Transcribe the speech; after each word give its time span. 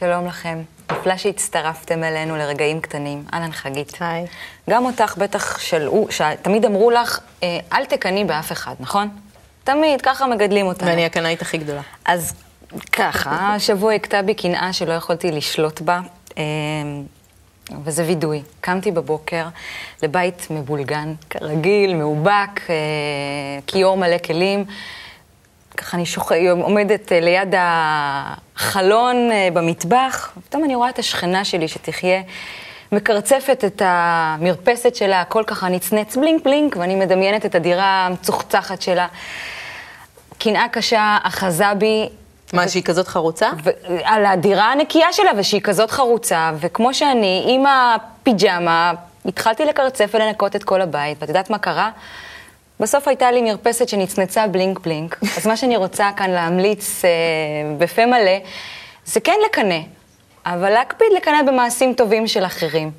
שלום 0.00 0.26
לכם. 0.26 0.62
נפלא 0.92 1.16
שהצטרפתם 1.16 2.04
אלינו 2.04 2.36
לרגעים 2.36 2.80
קטנים. 2.80 3.24
אהלן 3.32 3.52
חגית. 3.52 3.96
היי. 4.00 4.26
גם 4.70 4.84
אותך 4.84 5.16
בטח 5.18 5.58
שלאו, 5.58 6.06
שתמיד 6.10 6.64
אמרו 6.64 6.90
לך, 6.90 7.20
אה, 7.42 7.58
אל 7.72 7.84
תקנאי 7.84 8.24
באף 8.24 8.52
אחד, 8.52 8.74
נכון? 8.80 9.08
תמיד, 9.64 10.00
ככה 10.00 10.26
מגדלים 10.26 10.66
אותנו. 10.66 10.88
ואני 10.88 11.04
הקנאית 11.04 11.42
הכי 11.42 11.58
גדולה. 11.58 11.80
אז 12.04 12.34
ככה, 12.92 13.54
השבוע 13.54 13.92
הכתה 13.92 14.22
בי 14.22 14.34
קנאה 14.34 14.72
שלא 14.72 14.92
יכולתי 14.92 15.32
לשלוט 15.32 15.80
בה, 15.80 16.00
אה, 16.38 16.42
וזה 17.84 18.04
וידוי. 18.06 18.42
קמתי 18.60 18.90
בבוקר 18.90 19.46
לבית 20.02 20.46
מבולגן, 20.50 21.14
כרגיל, 21.30 21.94
מאובק, 21.94 22.60
אה, 22.70 22.74
כיור 23.66 23.96
מלא 23.96 24.18
כלים. 24.18 24.64
ככה 25.76 25.96
אני 25.96 26.06
שוח... 26.06 26.32
עומדת 26.62 27.12
אה, 27.12 27.20
ליד 27.20 27.54
החלון 27.56 29.16
אה, 29.32 29.48
במטבח, 29.52 30.32
ופתאום 30.36 30.64
אני 30.64 30.74
רואה 30.74 30.88
את 30.88 30.98
השכנה 30.98 31.44
שלי 31.44 31.68
שתחיה, 31.68 32.22
מקרצפת 32.92 33.64
את 33.66 33.82
המרפסת 33.84 34.94
שלה, 34.94 35.20
הכל 35.20 35.44
ככה 35.46 35.68
נצנץ 35.68 36.16
בלינק 36.16 36.44
בלינק, 36.44 36.76
ואני 36.76 36.94
מדמיינת 36.94 37.46
את 37.46 37.54
הדירה 37.54 38.06
המצוחצחת 38.06 38.82
שלה. 38.82 39.06
קנאה 40.38 40.68
קשה 40.68 41.18
אחזה 41.22 41.74
בי. 41.78 42.08
מה, 42.52 42.68
שהיא 42.68 42.82
כזאת 42.82 43.08
חרוצה? 43.08 43.50
ו... 43.64 43.70
על 44.04 44.26
הדירה 44.26 44.72
הנקייה 44.72 45.12
שלה, 45.12 45.30
ושהיא 45.36 45.60
כזאת 45.60 45.90
חרוצה, 45.90 46.50
וכמו 46.60 46.94
שאני, 46.94 47.44
עם 47.48 47.64
הפיג'מה, 47.66 48.92
התחלתי 49.26 49.64
לקרצף 49.64 50.10
ולנקות 50.14 50.56
את 50.56 50.64
כל 50.64 50.80
הבית, 50.80 51.18
ואת 51.20 51.28
יודעת 51.28 51.50
מה 51.50 51.58
קרה? 51.58 51.90
בסוף 52.80 53.08
הייתה 53.08 53.32
לי 53.32 53.42
מרפסת 53.42 53.88
שנצנצה 53.88 54.46
bling 54.46 54.78
bling, 54.78 55.18
אז 55.36 55.46
מה 55.46 55.56
שאני 55.56 55.76
רוצה 55.76 56.10
כאן 56.16 56.30
להמליץ 56.30 57.04
אה, 57.04 57.10
בפה 57.78 58.06
מלא, 58.06 58.38
זה 59.06 59.20
כן 59.20 59.36
לקנא, 59.46 59.78
אבל 60.46 60.70
להקפיד 60.70 61.08
לקנא 61.16 61.42
במעשים 61.42 61.94
טובים 61.94 62.26
של 62.26 62.44
אחרים. 62.44 62.90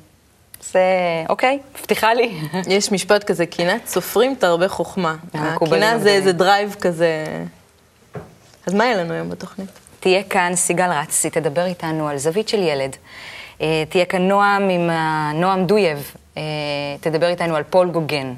זה, 0.62 0.80
אוקיי, 1.28 1.58
מבטיחה 1.78 2.14
לי. 2.14 2.32
יש 2.76 2.92
משפט 2.92 3.24
כזה, 3.24 3.46
קנאת 3.46 3.86
סופרים 3.86 4.34
תרבה 4.34 4.68
חוכמה. 4.68 5.16
הקנאה 5.34 5.98
זה. 5.98 6.10
איזה 6.10 6.32
drive 6.32 6.76
כזה... 6.80 7.24
אז 8.66 8.74
מה 8.74 8.84
יהיה 8.84 8.96
לנו 8.96 9.14
היום 9.14 9.30
בתוכנית? 9.30 9.68
תהיה 10.00 10.22
כאן 10.22 10.52
סיגל 10.54 10.90
רצי, 10.90 11.30
תדבר 11.30 11.64
איתנו 11.64 12.08
על 12.08 12.18
זווית 12.18 12.48
של 12.48 12.62
ילד. 12.62 12.96
אה, 13.60 13.84
תהיה 13.88 14.04
כאן 14.04 14.28
נועם 14.28 14.68
עם 14.68 14.90
נועם 15.34 15.66
דויב, 15.66 16.14
אה, 16.36 16.42
תדבר 17.00 17.28
איתנו 17.28 17.56
על 17.56 17.62
פול 17.62 17.90
גוגן. 17.90 18.34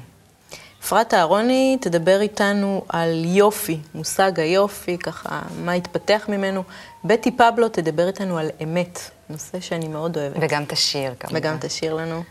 אפרת 0.85 1.13
אהרוני 1.13 1.77
תדבר 1.81 2.21
איתנו 2.21 2.85
על 2.89 3.25
יופי, 3.25 3.79
מושג 3.95 4.39
היופי, 4.39 4.97
ככה, 4.97 5.41
מה 5.63 5.71
התפתח 5.71 6.25
ממנו. 6.29 6.63
בטי 7.03 7.31
פבלו 7.31 7.69
תדבר 7.69 8.07
איתנו 8.07 8.37
על 8.37 8.49
אמת, 8.63 8.99
נושא 9.29 9.59
שאני 9.59 9.87
מאוד 9.87 10.17
אוהבת. 10.17 10.37
וגם 10.39 10.65
תשיר, 10.67 11.13
כמובן. 11.19 11.37
וגם 11.37 11.57
תשאיר 11.59 11.93
לנו. 11.93 12.23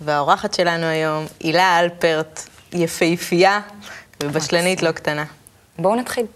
והאורחת 0.00 0.54
שלנו 0.54 0.86
היום, 0.86 1.26
הילה 1.40 1.80
אלפרט, 1.80 2.48
יפהפייה 2.72 3.60
ובשלנית 4.22 4.82
לא 4.82 4.92
קטנה. 4.92 5.24
בואו 5.78 5.94
נתחיל. 5.94 6.26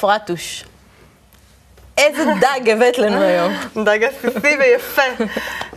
פרטוש, 0.00 0.64
איזה 1.98 2.24
דג 2.40 2.68
הבאת 2.70 2.98
לנו 2.98 3.22
היום. 3.22 3.52
דג 3.86 4.04
עסיסי 4.04 4.56
ויפה. 4.60 5.02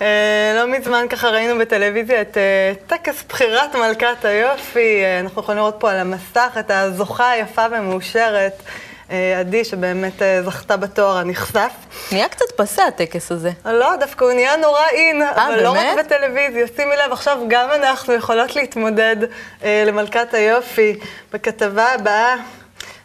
אה, 0.01 0.53
לא 0.56 0.67
מזמן 0.67 1.06
ככה 1.09 1.29
ראינו 1.29 1.59
בטלוויזיה 1.59 2.22
את 2.22 2.38
אה, 2.38 2.73
טקס 2.88 3.23
בחירת 3.29 3.75
מלכת 3.75 4.25
היופי. 4.25 5.03
אה, 5.03 5.19
אנחנו 5.19 5.41
יכולים 5.41 5.59
לראות 5.59 5.75
פה 5.79 5.91
על 5.91 5.97
המסך 5.97 6.57
את 6.59 6.72
הזוכה 6.72 7.31
היפה 7.31 7.66
ומאושרת, 7.72 8.63
אה, 9.11 9.39
עדי, 9.39 9.66
שבאמת 9.66 10.22
אה, 10.22 10.44
זכתה 10.44 10.78
בתואר 10.78 11.17
הנכסף. 11.17 11.72
נהיה 12.11 12.29
קצת 12.29 12.51
פסה 12.55 12.88
הטקס 12.88 13.31
הזה. 13.31 13.51
לא, 13.66 13.95
דווקא 13.95 14.25
הוא 14.25 14.34
נהיה 14.34 14.57
נורא 14.57 14.85
אין, 14.91 15.22
אבל 15.22 15.63
לא 15.63 15.73
באמת? 15.73 15.97
רק 16.00 16.05
בטלוויזיה. 16.05 16.67
שימי 16.75 16.95
לב, 17.05 17.11
עכשיו 17.11 17.38
גם 17.47 17.69
אנחנו 17.72 18.13
יכולות 18.13 18.55
להתמודד 18.55 19.16
אה, 19.63 19.84
למלכת 19.88 20.34
היופי. 20.34 21.00
בכתבה 21.34 21.85
הבאה, 21.94 22.35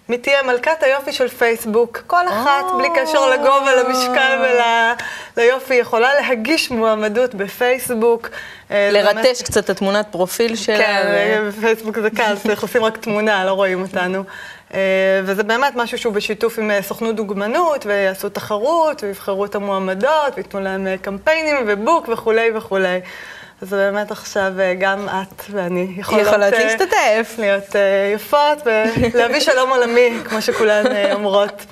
מי 0.09 0.19
תהיה 0.19 0.43
מלכת 0.43 0.83
היופי 0.83 1.13
של 1.13 1.29
פייסבוק. 1.29 2.03
כל 2.07 2.29
אחת. 2.29 2.65
בלי 2.79 2.89
קשר 2.95 3.31
לגובה, 3.31 3.75
למשקל 3.83 4.45
וליופי, 5.37 5.75
יכולה 5.75 6.15
להגיש 6.15 6.71
מועמדות 6.71 7.35
בפייסבוק. 7.35 8.29
אה, 8.71 8.91
באמת- 8.93 9.17
לרטש 9.17 9.43
קצת 9.43 9.65
את 9.65 9.71
התמונת 9.71 10.07
פרופיל 10.11 10.57
שלה. 10.57 10.77
כן, 10.79 11.03
ו- 11.45 11.49
בפייסבוק 11.49 11.99
זה 11.99 12.11
קל, 12.11 12.35
צריך 12.43 12.65
לשים 12.65 12.85
רק 12.85 12.97
תמונה, 12.97 13.45
לא 13.45 13.53
רואים 13.53 13.83
אותנו. 13.83 14.25
אה, 14.75 14.81
וזה 15.25 15.43
באמת 15.43 15.73
משהו 15.77 15.99
שהוא 15.99 16.13
בשיתוף 16.13 16.59
עם 16.59 16.71
אה, 16.71 16.83
סוכנות 16.83 17.17
דוגמנות, 17.17 17.87
ויעשו 17.87 18.29
תחרות, 18.29 19.03
ויבחרו 19.05 19.45
את 19.45 19.55
המועמדות, 19.55 20.33
וייתנו 20.37 20.61
להם 20.61 20.87
אה, 20.87 20.95
קמפיינים 21.03 21.57
ובוק 21.67 22.09
וכולי 22.13 22.51
וכולי. 22.55 23.01
אז 23.63 23.71
באמת 23.71 24.11
עכשיו 24.11 24.53
אה, 24.61 24.75
גם 24.75 25.09
את 25.09 25.43
ואני 25.51 25.95
יכולות... 25.97 26.27
יכולות 26.27 26.53
אה, 26.53 26.65
להשתתף. 26.65 27.35
להיות 27.39 27.77
אה, 27.77 28.13
יפות 28.15 28.59
ולהביא 29.15 29.41
שלום 29.41 29.71
עולמי, 29.71 30.11
כמו 30.25 30.43
שכולן 30.43 30.85
אומרות. 31.13 31.67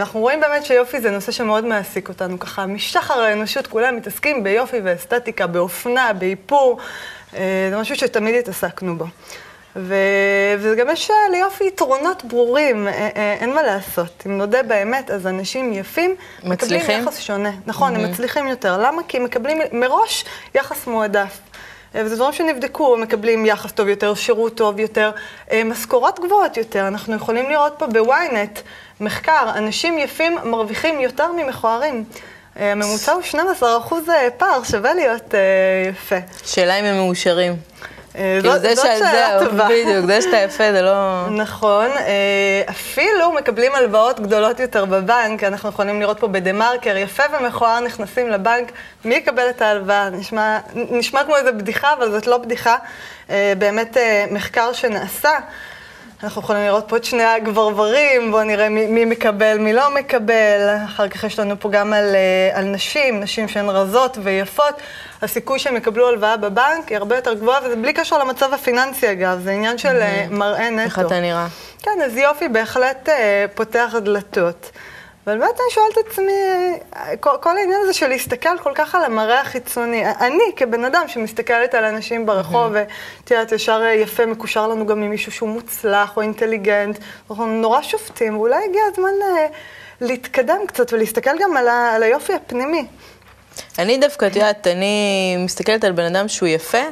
אנחנו 0.00 0.20
רואים 0.20 0.40
באמת 0.40 0.64
שיופי 0.64 1.00
זה 1.00 1.10
נושא 1.10 1.32
שמאוד 1.32 1.64
מעסיק 1.64 2.08
אותנו, 2.08 2.38
ככה 2.38 2.66
משחר 2.66 3.20
האנושות 3.20 3.66
כולם 3.66 3.96
מתעסקים 3.96 4.44
ביופי 4.44 4.76
ואסתטיקה, 4.84 5.46
באופנה, 5.46 6.12
באיפור, 6.12 6.78
זה 7.32 7.76
משהו 7.76 7.96
שתמיד 7.96 8.34
התעסקנו 8.34 8.98
בו. 8.98 9.06
ו... 9.76 9.94
וגם 10.58 10.90
יש 10.90 11.10
אה, 11.10 11.16
ליופי 11.30 11.64
יתרונות 11.64 12.24
ברורים, 12.24 12.88
אה, 12.88 13.08
אה, 13.16 13.36
אין 13.40 13.54
מה 13.54 13.62
לעשות. 13.62 14.22
אם 14.26 14.38
נודה 14.38 14.62
באמת, 14.62 15.10
אז 15.10 15.26
אנשים 15.26 15.72
יפים 15.72 16.16
מצליחים? 16.44 16.78
מקבלים 16.78 17.02
יחס 17.02 17.20
שונה. 17.20 17.50
נכון, 17.66 17.96
הם 17.96 18.10
מצליחים 18.10 18.48
יותר. 18.48 18.78
למה? 18.78 19.02
כי 19.08 19.16
הם 19.16 19.24
מקבלים 19.24 19.58
מראש 19.72 20.24
יחס 20.54 20.86
מועדף. 20.86 21.38
וזה 21.94 22.16
דברים 22.16 22.32
שנבדקו, 22.32 22.96
מקבלים 22.96 23.46
יחס 23.46 23.72
טוב 23.72 23.88
יותר, 23.88 24.14
שירות 24.14 24.56
טוב 24.56 24.78
יותר, 24.78 25.10
משכורות 25.64 26.20
גבוהות 26.20 26.56
יותר. 26.56 26.88
אנחנו 26.88 27.14
יכולים 27.14 27.50
לראות 27.50 27.74
פה 27.78 27.86
בוויינט 27.86 28.58
מחקר, 29.00 29.50
אנשים 29.54 29.98
יפים 29.98 30.38
מרוויחים 30.44 31.00
יותר 31.00 31.32
ממכוערים. 31.32 32.04
הממוצע 32.56 33.12
הוא 33.12 33.22
12 33.22 33.78
אחוז 33.78 34.08
אה, 34.08 34.28
פער, 34.36 34.62
שווה 34.62 34.94
להיות 34.94 35.34
יפה. 35.90 36.16
שאלה 36.44 36.80
אם 36.80 36.84
הם 36.84 36.96
מאושרים. 36.96 37.56
אה, 38.18 38.38
כאילו 38.40 38.52
זאת- 38.54 38.62
זה 38.62 39.14
טובה. 39.50 39.64
בדיוק, 39.68 40.06
זה 40.06 40.22
שאתה 40.22 40.36
יפה 40.36 40.72
זה 40.72 40.82
לא... 40.82 41.26
נכון, 41.30 41.86
אה, 41.90 42.12
אפילו 42.70 43.32
מקבלים 43.32 43.74
הלוואות 43.74 44.20
גדולות 44.20 44.60
יותר 44.60 44.84
בבנק, 44.84 45.44
אנחנו 45.44 45.68
יכולים 45.68 46.00
לראות 46.00 46.20
פה 46.20 46.28
בדה 46.28 46.52
מרקר, 46.52 46.96
יפה 46.96 47.22
ומכוער 47.40 47.80
נכנסים 47.80 48.30
לבנק, 48.30 48.72
מי 49.04 49.14
יקבל 49.14 49.50
את 49.50 49.62
ההלוואה? 49.62 50.10
נשמע, 50.10 50.58
נשמע 50.74 51.24
כמו 51.24 51.36
איזה 51.36 51.52
בדיחה, 51.52 51.92
אבל 51.92 52.10
זאת 52.10 52.26
לא 52.26 52.38
בדיחה. 52.38 52.76
אה, 53.30 53.52
באמת 53.58 53.96
מחקר 54.30 54.72
שנעשה, 54.72 55.30
אנחנו 56.22 56.42
יכולים 56.42 56.62
לראות 56.64 56.84
פה 56.88 56.96
את 56.96 57.04
שני 57.04 57.22
הגברברים, 57.22 58.30
בואו 58.30 58.44
נראה 58.44 58.68
מי, 58.68 58.86
מי 58.86 59.04
מקבל, 59.04 59.58
מי 59.58 59.72
לא 59.72 59.94
מקבל. 59.94 60.76
אחר 60.84 61.08
כך 61.08 61.24
יש 61.24 61.38
לנו 61.38 61.60
פה 61.60 61.70
גם 61.70 61.92
על, 61.92 62.14
אה, 62.14 62.58
על 62.58 62.64
נשים, 62.64 63.20
נשים 63.20 63.48
שהן 63.48 63.68
רזות 63.68 64.18
ויפות. 64.22 64.74
הסיכוי 65.22 65.58
שהם 65.58 65.76
יקבלו 65.76 66.08
הלוואה 66.08 66.36
בבנק 66.36 66.88
היא 66.88 66.98
הרבה 66.98 67.16
יותר 67.16 67.34
גבוהה, 67.34 67.60
וזה 67.64 67.76
בלי 67.76 67.92
קשר 67.92 68.18
למצב 68.18 68.54
הפיננסי 68.54 69.12
אגב, 69.12 69.40
זה 69.44 69.50
עניין 69.50 69.78
של 69.78 69.96
אה, 69.96 70.26
מראה 70.30 70.70
נטו. 70.70 70.84
איך 70.84 70.98
אתה 70.98 71.20
נראה? 71.20 71.46
כן, 71.82 71.98
אז 72.04 72.16
יופי 72.16 72.48
בהחלט 72.48 73.08
אה, 73.08 73.44
פותח 73.54 73.94
דלתות. 74.04 74.70
אבל 75.26 75.38
באמת 75.38 75.54
אני 75.54 75.70
שואלת 75.70 75.98
את 75.98 76.10
עצמי, 76.10 76.32
כל, 77.20 77.30
כל 77.40 77.56
העניין 77.56 77.80
הזה 77.82 77.92
של 77.92 78.08
להסתכל 78.08 78.58
כל 78.62 78.72
כך 78.74 78.94
על 78.94 79.04
המראה 79.04 79.40
החיצוני, 79.40 80.04
אני 80.20 80.52
כבן 80.56 80.84
אדם 80.84 81.04
שמסתכלת 81.08 81.74
על 81.74 81.84
אנשים 81.84 82.26
ברחוב, 82.26 82.72
ואת 82.72 83.30
יודעת, 83.30 83.52
ישר 83.52 83.82
אה, 83.84 83.94
יפה 83.94 84.26
מקושר 84.26 84.68
לנו 84.68 84.86
גם 84.86 85.02
עם 85.02 85.10
מישהו 85.10 85.32
שהוא 85.32 85.48
מוצלח 85.48 86.16
או 86.16 86.22
אינטליגנט, 86.22 86.98
אנחנו 87.30 87.46
נורא 87.46 87.82
שופטים, 87.82 88.36
ואולי 88.36 88.64
הגיע 88.68 88.82
הזמן 88.92 89.12
אה, 89.22 89.46
להתקדם 90.00 90.58
קצת 90.66 90.92
ולהסתכל 90.92 91.38
גם 91.40 91.56
על, 91.56 91.68
ה, 91.68 91.92
על 91.94 92.02
היופי 92.02 92.32
הפנימי. 92.32 92.86
אני 93.78 93.98
דווקא, 93.98 94.26
את 94.26 94.36
יודעת, 94.36 94.66
אני 94.66 95.36
מסתכלת 95.38 95.84
על 95.84 95.92
בן 95.92 96.04
אדם 96.04 96.28
שהוא 96.28 96.48
יפה, 96.48 96.82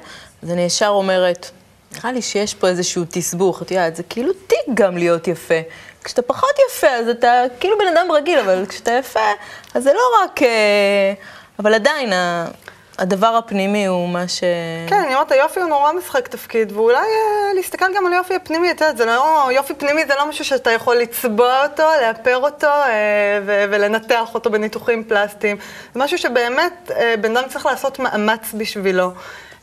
אז 0.43 0.51
אני 0.51 0.63
ישר 0.63 0.89
אומרת, 0.89 1.51
נראה 1.95 2.13
לי 2.13 2.23
שיש 2.23 2.55
פה 2.55 2.69
איזשהו 2.69 3.05
תסבוך, 3.11 3.63
את 3.63 3.71
יודעת, 3.71 3.97
זה 3.97 4.03
כאילו 4.03 4.33
תיק 4.33 4.75
גם 4.75 4.97
להיות 4.97 5.29
יפה. 5.29 5.61
כשאתה 6.05 6.23
פחות 6.23 6.51
יפה, 6.69 6.89
אז 6.89 7.09
אתה 7.09 7.43
כאילו 7.61 7.79
בן 7.79 7.97
אדם 7.97 8.13
רגיל, 8.13 8.39
אבל 8.39 8.67
כשאתה 8.69 8.91
יפה, 8.93 9.31
אז 9.75 9.83
זה 9.83 9.93
לא 9.93 10.01
רק... 10.23 10.43
אה, 10.43 11.13
אבל 11.59 11.75
עדיין, 11.75 12.13
הדבר 12.99 13.27
הפנימי 13.27 13.87
הוא 13.87 14.09
מה 14.09 14.29
ש... 14.29 14.41
כן, 14.89 15.03
אני 15.05 15.15
אומרת, 15.15 15.33
היופי 15.33 15.61
הוא 15.61 15.69
נורא 15.69 15.93
משחק 15.93 16.29
תפקיד, 16.29 16.73
ואולי 16.73 16.97
אה, 16.97 17.55
להסתכל 17.55 17.87
גם 17.97 18.07
על 18.07 18.13
יופי 18.13 18.35
הפנימי, 18.35 18.71
את 18.71 18.81
יודעת, 18.81 18.97
זה 18.97 19.07
לא, 19.07 19.49
יופי 19.53 19.75
פנימי 19.75 20.07
זה 20.07 20.15
לא 20.19 20.29
משהו 20.29 20.45
שאתה 20.45 20.71
יכול 20.71 20.97
לצבוע 20.97 21.67
אותו, 21.67 21.83
לאפר 22.03 22.37
אותו 22.37 22.67
אה, 22.67 23.41
ו- 23.47 23.65
ולנתח 23.71 24.35
אותו 24.35 24.51
בניתוחים 24.51 25.05
פלסטיים. 25.05 25.57
זה 25.95 26.01
משהו 26.01 26.19
שבאמת 26.19 26.91
בן 27.21 27.37
אדם 27.37 27.49
צריך 27.49 27.67
לעשות 27.67 27.99
מאמץ 27.99 28.55
בשבילו. 28.55 29.13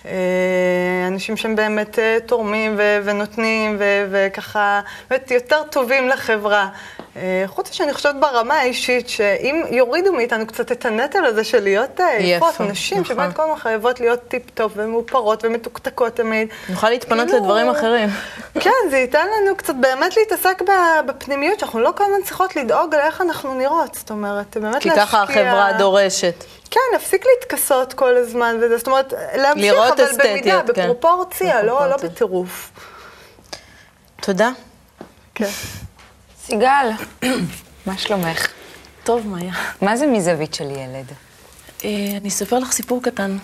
אה, 0.06 1.08
אנשים 1.08 1.38
שהם 1.38 1.56
באמת 1.56 2.00
אה, 2.00 2.18
תורמים 2.26 2.76
ונותנים 3.04 3.78
וככה, 4.12 4.82
באמת 5.10 5.32
יותר 5.32 5.64
טובים 5.64 6.08
לחברה. 6.08 6.70
אה, 7.16 7.44
חוץ 7.48 7.72
שאני 7.72 7.94
חושבת 7.94 8.16
ברמה 8.20 8.56
האישית, 8.56 9.10
שאם 9.10 9.64
יורידו 9.70 10.14
מאיתנו 10.14 10.48
קצת 10.48 10.72
את 10.72 10.86
הנטל 10.86 11.26
הזה 11.26 11.44
של 11.44 11.64
להיות 11.64 12.00
אה, 12.00 12.18
יפות, 12.20 12.62
נשים 12.62 13.02
נכון. 13.02 13.16
שבאמת 13.16 13.36
כל 13.36 13.42
הזמן 13.42 13.56
חייבות 13.56 14.00
להיות 14.00 14.20
טיפ-טופ 14.28 14.72
ומאופרות 14.76 15.46
ומתוקתקות 15.46 16.16
תמיד. 16.16 16.48
נוכל 16.70 16.90
להתפנות 16.90 17.26
כאילו- 17.28 17.40
לדברים 17.44 17.70
אחרים. 17.70 18.10
כן, 18.64 18.90
זה 18.90 18.98
ייתן 18.98 19.28
לנו 19.28 19.56
קצת 19.56 19.76
באמת 19.76 20.18
להתעסק 20.18 20.62
בפנימיות, 21.06 21.60
שאנחנו 21.60 21.80
לא 21.80 21.92
כל 21.96 22.04
הזמן 22.04 22.24
צריכות 22.26 22.56
לדאוג 22.56 22.96
על 22.96 23.02
איך 23.02 23.22
אנחנו 23.22 23.54
נראות, 23.54 23.96
זאת 23.96 24.10
אומרת, 24.10 24.58
באמת 24.58 24.82
כי 24.82 24.90
להשקיע... 24.90 25.06
ככה 25.06 25.24
החברה 25.24 25.74
דורשת. 25.78 26.44
כן, 26.72 26.80
להפסיק 26.94 27.26
להתכסות 27.26 27.94
כל 27.94 28.18
הזמן, 28.18 28.58
וזה, 28.62 28.78
זאת 28.78 28.88
אומרת, 28.88 29.14
להמשיך, 29.36 29.74
אבל 29.74 30.06
אסתטיות, 30.06 30.18
במידה, 30.26 30.62
כן. 30.74 30.84
בפרופורציה, 30.84 31.64
לא, 31.64 31.90
לא. 31.90 31.98
בטירוף. 31.98 32.72
תודה. 34.22 34.50
כן. 35.36 35.50
סיגל, 36.50 36.90
מה 37.86 37.98
שלומך? 37.98 38.48
טוב, 39.04 39.28
מאיה. 39.28 39.54
מה 39.82 39.98
זה 39.98 40.08
מזווית 40.08 40.54
של 40.54 40.64
ילד? 40.64 41.06
אה, 41.86 41.90
אני 42.22 42.30
אספר 42.30 42.60
לך 42.60 42.72
סיפור 42.72 43.04
קטן. 43.04 43.38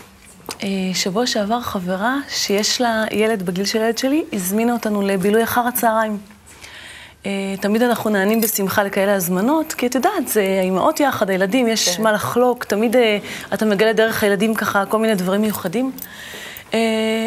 אה, 0.64 0.68
שבוע 0.94 1.28
שעבר 1.28 1.62
חברה 1.62 2.18
שיש 2.30 2.82
לה 2.82 3.04
ילד 3.12 3.44
בגיל 3.44 3.66
של 3.66 3.78
ילד 3.78 3.98
שלי, 3.98 4.24
הזמינה 4.34 4.74
אותנו 4.74 5.02
לבילוי 5.02 5.44
אחר 5.44 5.62
הצהריים. 5.62 6.18
אה, 7.26 7.32
תמיד 7.62 7.82
אנחנו 7.82 8.10
נענים 8.10 8.42
בשמחה 8.42 8.84
לכאלה 8.84 9.14
הזמנות, 9.14 9.74
כי 9.74 9.88
את 9.88 9.96
יודעת, 9.96 10.28
זה 10.28 10.42
האימהות 10.60 11.00
יחד, 11.00 11.30
הילדים, 11.30 11.68
יש 11.68 12.00
מה 12.00 12.12
לחלוק, 12.12 12.64
תמיד 12.64 12.96
אתה 13.54 13.66
מגלה 13.66 13.94
דרך 13.94 14.24
הילדים 14.24 14.56
ככה 14.56 14.86
כל 14.86 14.98
מיני 15.00 15.16
דברים 15.16 15.42
מיוחדים. 15.42 15.92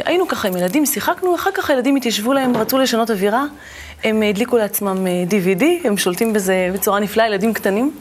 היינו 0.04 0.28
ככה 0.28 0.48
עם 0.48 0.56
ילדים, 0.56 0.86
שיחקנו, 0.86 1.34
אחר 1.34 1.50
כך 1.54 1.70
הילדים 1.70 1.96
התיישבו 1.96 2.32
להם, 2.32 2.56
רצו 2.56 2.78
לשנות 2.78 3.10
אווירה, 3.10 3.44
הם 4.04 4.22
הדליקו 4.22 4.58
לעצמם 4.58 5.06
אה, 5.06 5.24
DVD, 5.30 5.64
הם 5.84 5.96
שולטים 5.96 6.32
בזה 6.32 6.70
בצורה 6.74 7.00
נפלאה, 7.00 7.26
ילדים 7.26 7.54
קטנים. 7.54 7.94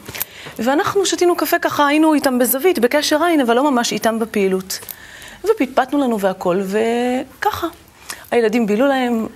ואנחנו 0.58 1.06
שתינו 1.06 1.36
קפה 1.36 1.58
ככה, 1.58 1.86
היינו 1.86 2.14
איתם 2.14 2.38
בזווית, 2.38 2.78
בקשר 2.78 3.22
עין, 3.22 3.40
אבל 3.40 3.56
לא 3.56 3.70
ממש 3.70 3.92
איתם 3.92 4.18
בפעילות. 4.18 4.78
ופטפטנו 5.44 5.98
לנו 5.98 6.20
והכל, 6.20 6.60
וככה. 6.64 7.66
הילדים 8.30 8.66
בילו 8.66 8.86
להם, 8.86 9.26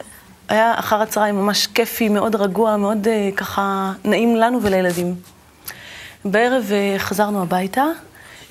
היה 0.49 0.75
אחר 0.79 1.03
הצהריים 1.03 1.37
ממש 1.37 1.67
כיפי, 1.67 2.09
מאוד 2.09 2.35
רגוע, 2.35 2.76
מאוד 2.76 3.08
אה, 3.08 3.31
ככה 3.37 3.93
נעים 4.05 4.37
לנו 4.37 4.62
ולילדים. 4.62 5.15
בערב 6.25 6.73
אה, 6.73 6.94
חזרנו 6.99 7.43
הביתה, 7.43 7.81
אה, 7.82 7.91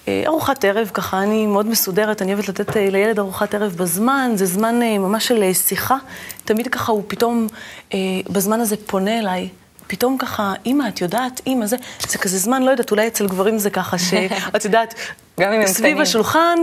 ארוחת 0.07 0.65
ערב, 0.65 0.91
ככה 0.93 1.23
אני 1.23 1.45
מאוד 1.47 1.65
מסודרת, 1.65 2.21
אני 2.21 2.33
אוהבת 2.33 2.49
לתת 2.49 2.77
אה, 2.77 2.89
לילד 2.89 3.19
ארוחת 3.19 3.53
ערב 3.53 3.71
בזמן, 3.71 4.31
זה 4.35 4.45
זמן 4.45 4.81
אה, 4.81 4.97
ממש 4.97 5.27
של 5.27 5.43
אה, 5.43 5.53
שיחה. 5.53 5.97
תמיד 6.45 6.67
ככה 6.67 6.91
הוא 6.91 7.03
פתאום, 7.07 7.47
אה, 7.93 7.99
בזמן 8.29 8.59
הזה 8.59 8.75
פונה 8.85 9.19
אליי. 9.19 9.49
פתאום 9.87 10.17
ככה, 10.17 10.53
אימא, 10.65 10.87
את 10.87 11.01
יודעת, 11.01 11.41
אימא, 11.45 11.65
זה, 11.65 11.77
זה 12.07 12.17
כזה 12.17 12.37
זמן, 12.37 12.63
לא 12.63 12.71
יודעת, 12.71 12.91
אולי 12.91 13.07
אצל 13.07 13.27
גברים 13.27 13.59
זה 13.59 13.69
ככה, 13.69 13.97
שאת 13.97 14.65
יודעת, 14.65 14.93
גם 15.39 15.53
אם 15.53 15.61
הם 15.61 15.67
סביב 15.67 15.85
קטנים. 15.85 16.01
השולחן, 16.01 16.57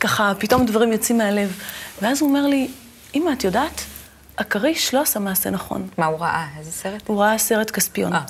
ככה 0.00 0.32
פתאום 0.38 0.66
דברים 0.66 0.92
יוצאים 0.92 1.18
מהלב. 1.18 1.58
ואז 2.02 2.20
הוא 2.20 2.28
אומר 2.28 2.46
לי, 2.46 2.68
אימא, 3.14 3.32
את 3.32 3.44
יודעת, 3.44 3.80
הכריש 4.38 4.94
לא 4.94 5.02
עשה 5.02 5.20
מעשה 5.20 5.50
נכון. 5.50 5.88
מה 5.98 6.06
הוא 6.06 6.18
ראה? 6.18 6.46
איזה 6.58 6.72
סרט? 6.72 7.02
הוא 7.06 7.20
ראה 7.22 7.38
סרט 7.38 7.70
כספיון. 7.70 8.12
אה. 8.12 8.20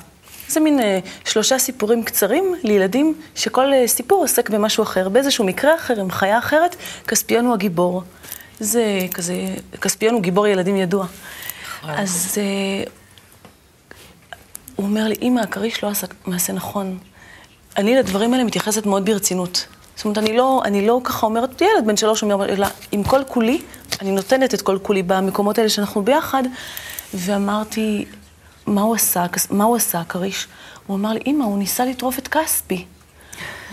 זה 0.49 0.59
מין 0.59 0.79
אה, 0.79 0.99
שלושה 1.25 1.59
סיפורים 1.59 2.03
קצרים 2.03 2.55
לילדים, 2.63 3.13
שכל 3.35 3.73
אה, 3.73 3.87
סיפור 3.87 4.21
עוסק 4.21 4.49
במשהו 4.49 4.83
אחר. 4.83 5.09
באיזשהו 5.09 5.45
מקרה 5.45 5.75
אחר, 5.75 5.99
עם 5.99 6.11
חיה 6.11 6.37
אחרת, 6.37 6.75
כספיון 7.07 7.45
הוא 7.45 7.53
הגיבור. 7.53 8.03
זה 8.59 8.99
כזה, 9.13 9.35
כספיון 9.81 10.13
הוא 10.13 10.21
גיבור 10.21 10.47
ילדים 10.47 10.75
ידוע. 10.75 11.05
אז 11.87 12.37
אה, 12.37 12.91
הוא 14.75 14.85
אומר 14.85 15.07
לי, 15.07 15.15
אמא, 15.21 15.39
הכריש 15.39 15.83
לא 15.83 15.89
עשה 15.89 16.07
מעשה 16.25 16.53
נכון. 16.53 16.97
אני 17.77 17.95
לדברים 17.95 18.33
האלה 18.33 18.43
מתייחסת 18.43 18.85
מאוד 18.85 19.05
ברצינות. 19.05 19.65
זאת 19.95 20.05
אומרת, 20.05 20.17
אני 20.17 20.37
לא, 20.37 20.61
אני 20.65 20.87
לא 20.87 21.01
ככה 21.03 21.25
אומרת, 21.25 21.61
ילד 21.61 21.85
בן 21.85 21.97
שלוש 21.97 22.23
אומר, 22.23 22.45
אלא 22.45 22.67
עם 22.91 23.03
כל 23.03 23.21
כולי, 23.27 23.61
אני 24.01 24.11
נותנת 24.11 24.53
את 24.53 24.61
כל 24.61 24.77
כולי 24.81 25.03
במקומות 25.03 25.57
האלה 25.57 25.69
שאנחנו 25.69 26.01
ביחד, 26.01 26.43
ואמרתי, 27.13 28.05
מה 28.67 28.81
הוא 28.81 28.95
עשה, 28.95 29.25
מה 29.49 29.63
הוא 29.63 29.75
עשה, 29.75 29.99
הכריש? 29.99 30.47
הוא 30.87 30.97
אמר 30.97 31.13
לי, 31.13 31.19
אמא, 31.27 31.43
הוא 31.43 31.57
ניסה 31.57 31.85
לטרוף 31.85 32.19
את 32.19 32.27
כספי. 32.27 32.85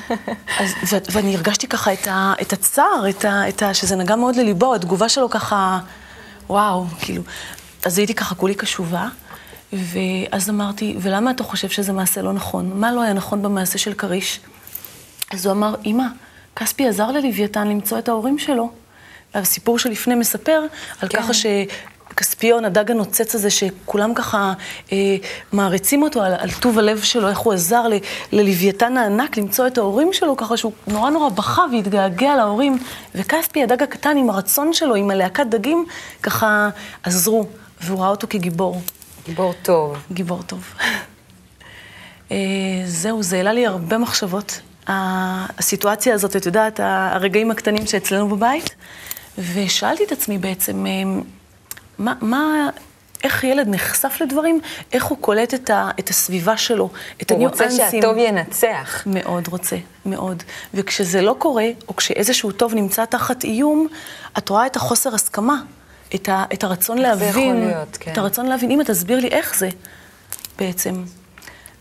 אז, 0.60 0.74
ו- 0.92 0.96
ואני 1.10 1.36
הרגשתי 1.36 1.66
ככה 1.68 1.92
את, 1.92 2.06
ה, 2.06 2.34
את 2.42 2.52
הצער, 2.52 3.04
את 3.10 3.24
ה, 3.24 3.48
את 3.48 3.62
ה, 3.62 3.74
שזה 3.74 3.96
נגע 3.96 4.16
מאוד 4.16 4.36
לליבו, 4.36 4.74
התגובה 4.74 5.08
שלו 5.08 5.30
ככה, 5.30 5.78
וואו, 6.48 6.86
כאילו. 7.00 7.22
אז 7.84 7.98
הייתי 7.98 8.14
ככה 8.14 8.34
כולי 8.34 8.54
קשובה, 8.54 9.08
ואז 9.72 10.50
אמרתי, 10.50 10.96
ולמה 11.00 11.30
אתה 11.30 11.44
חושב 11.44 11.68
שזה 11.68 11.92
מעשה 11.92 12.22
לא 12.22 12.32
נכון? 12.32 12.80
מה 12.80 12.92
לא 12.92 13.02
היה 13.02 13.12
נכון 13.12 13.42
במעשה 13.42 13.78
של 13.78 13.94
כריש? 13.94 14.40
אז 15.30 15.46
הוא 15.46 15.52
אמר, 15.52 15.74
אמא, 15.84 16.04
כספי 16.56 16.88
עזר 16.88 17.10
ללוויתן 17.10 17.68
למצוא 17.68 17.98
את 17.98 18.08
ההורים 18.08 18.38
שלו. 18.38 18.70
הסיפור 19.34 19.78
שלפני 19.78 20.14
מספר 20.14 20.64
על 21.00 21.08
כן. 21.08 21.18
ככה 21.18 21.32
שכספיון, 22.12 22.64
הדג 22.64 22.90
הנוצץ 22.90 23.34
הזה, 23.34 23.50
שכולם 23.50 24.14
ככה 24.14 24.52
אה, 24.92 25.16
מעריצים 25.52 26.02
אותו 26.02 26.22
על, 26.22 26.32
על 26.38 26.50
טוב 26.60 26.78
הלב 26.78 27.02
שלו, 27.02 27.28
איך 27.28 27.38
הוא 27.38 27.52
עזר 27.52 27.88
ל, 27.88 27.92
ללוויתן 28.32 28.96
הענק 28.96 29.36
למצוא 29.36 29.66
את 29.66 29.78
ההורים 29.78 30.12
שלו, 30.12 30.36
ככה 30.36 30.56
שהוא 30.56 30.72
נורא 30.86 31.10
נורא 31.10 31.28
בכה 31.28 31.62
והתגעגע 31.72 32.36
להורים. 32.36 32.78
וכספי, 33.14 33.62
הדג 33.62 33.82
הקטן, 33.82 34.16
עם 34.16 34.30
הרצון 34.30 34.72
שלו, 34.72 34.94
עם 34.94 35.10
הלהקת 35.10 35.46
דגים, 35.46 35.86
ככה 36.22 36.68
עזרו, 37.02 37.46
והוא 37.80 38.00
ראה 38.00 38.08
אותו 38.08 38.26
כגיבור. 38.30 38.82
גיבור 39.26 39.54
טוב. 39.62 39.96
גיבור 40.12 40.42
טוב. 40.42 40.74
אה, 42.30 42.36
זהו, 42.84 43.22
זה 43.22 43.36
העלה 43.36 43.52
לי 43.52 43.66
הרבה 43.66 43.98
מחשבות. 43.98 44.60
הסיטואציה 44.88 46.14
הזאת, 46.14 46.36
את 46.36 46.46
יודעת, 46.46 46.80
הרגעים 46.82 47.50
הקטנים 47.50 47.86
שאצלנו 47.86 48.28
בבית, 48.28 48.74
ושאלתי 49.38 50.04
את 50.04 50.12
עצמי 50.12 50.38
בעצם, 50.38 50.86
אה, 50.86 50.92
מה, 51.98 52.14
מה, 52.20 52.70
איך 53.24 53.44
ילד 53.44 53.68
נחשף 53.68 54.18
לדברים, 54.20 54.60
איך 54.92 55.04
הוא 55.04 55.18
קולט 55.20 55.54
את, 55.54 55.70
ה, 55.70 55.90
את 55.98 56.08
הסביבה 56.08 56.56
שלו, 56.56 56.90
את 57.22 57.30
הוא 57.30 57.48
רוצה 57.48 57.64
הניואנסים. 57.64 58.02
שהטוב 58.02 58.16
ינצח. 58.18 59.02
מאוד 59.06 59.48
רוצה, 59.48 59.76
מאוד. 60.06 60.42
וכשזה 60.74 61.22
לא 61.22 61.36
קורה, 61.38 61.68
או 61.88 61.96
כשאיזשהו 61.96 62.52
טוב 62.52 62.74
נמצא 62.74 63.04
תחת 63.04 63.44
איום, 63.44 63.86
את 64.38 64.48
רואה 64.48 64.66
את 64.66 64.76
החוסר 64.76 65.14
הסכמה, 65.14 65.62
את, 66.14 66.28
ה, 66.28 66.44
את 66.52 66.64
הרצון 66.64 66.98
איך 66.98 67.14
זה 67.14 67.24
להבין. 67.24 67.56
יכול 67.56 67.66
להיות, 67.66 67.96
כן. 68.00 68.12
את 68.12 68.18
הרצון 68.18 68.46
להבין. 68.46 68.70
אמא, 68.70 68.82
תסביר 68.82 69.20
לי 69.20 69.28
איך 69.28 69.58
זה 69.58 69.68
בעצם. 70.58 71.02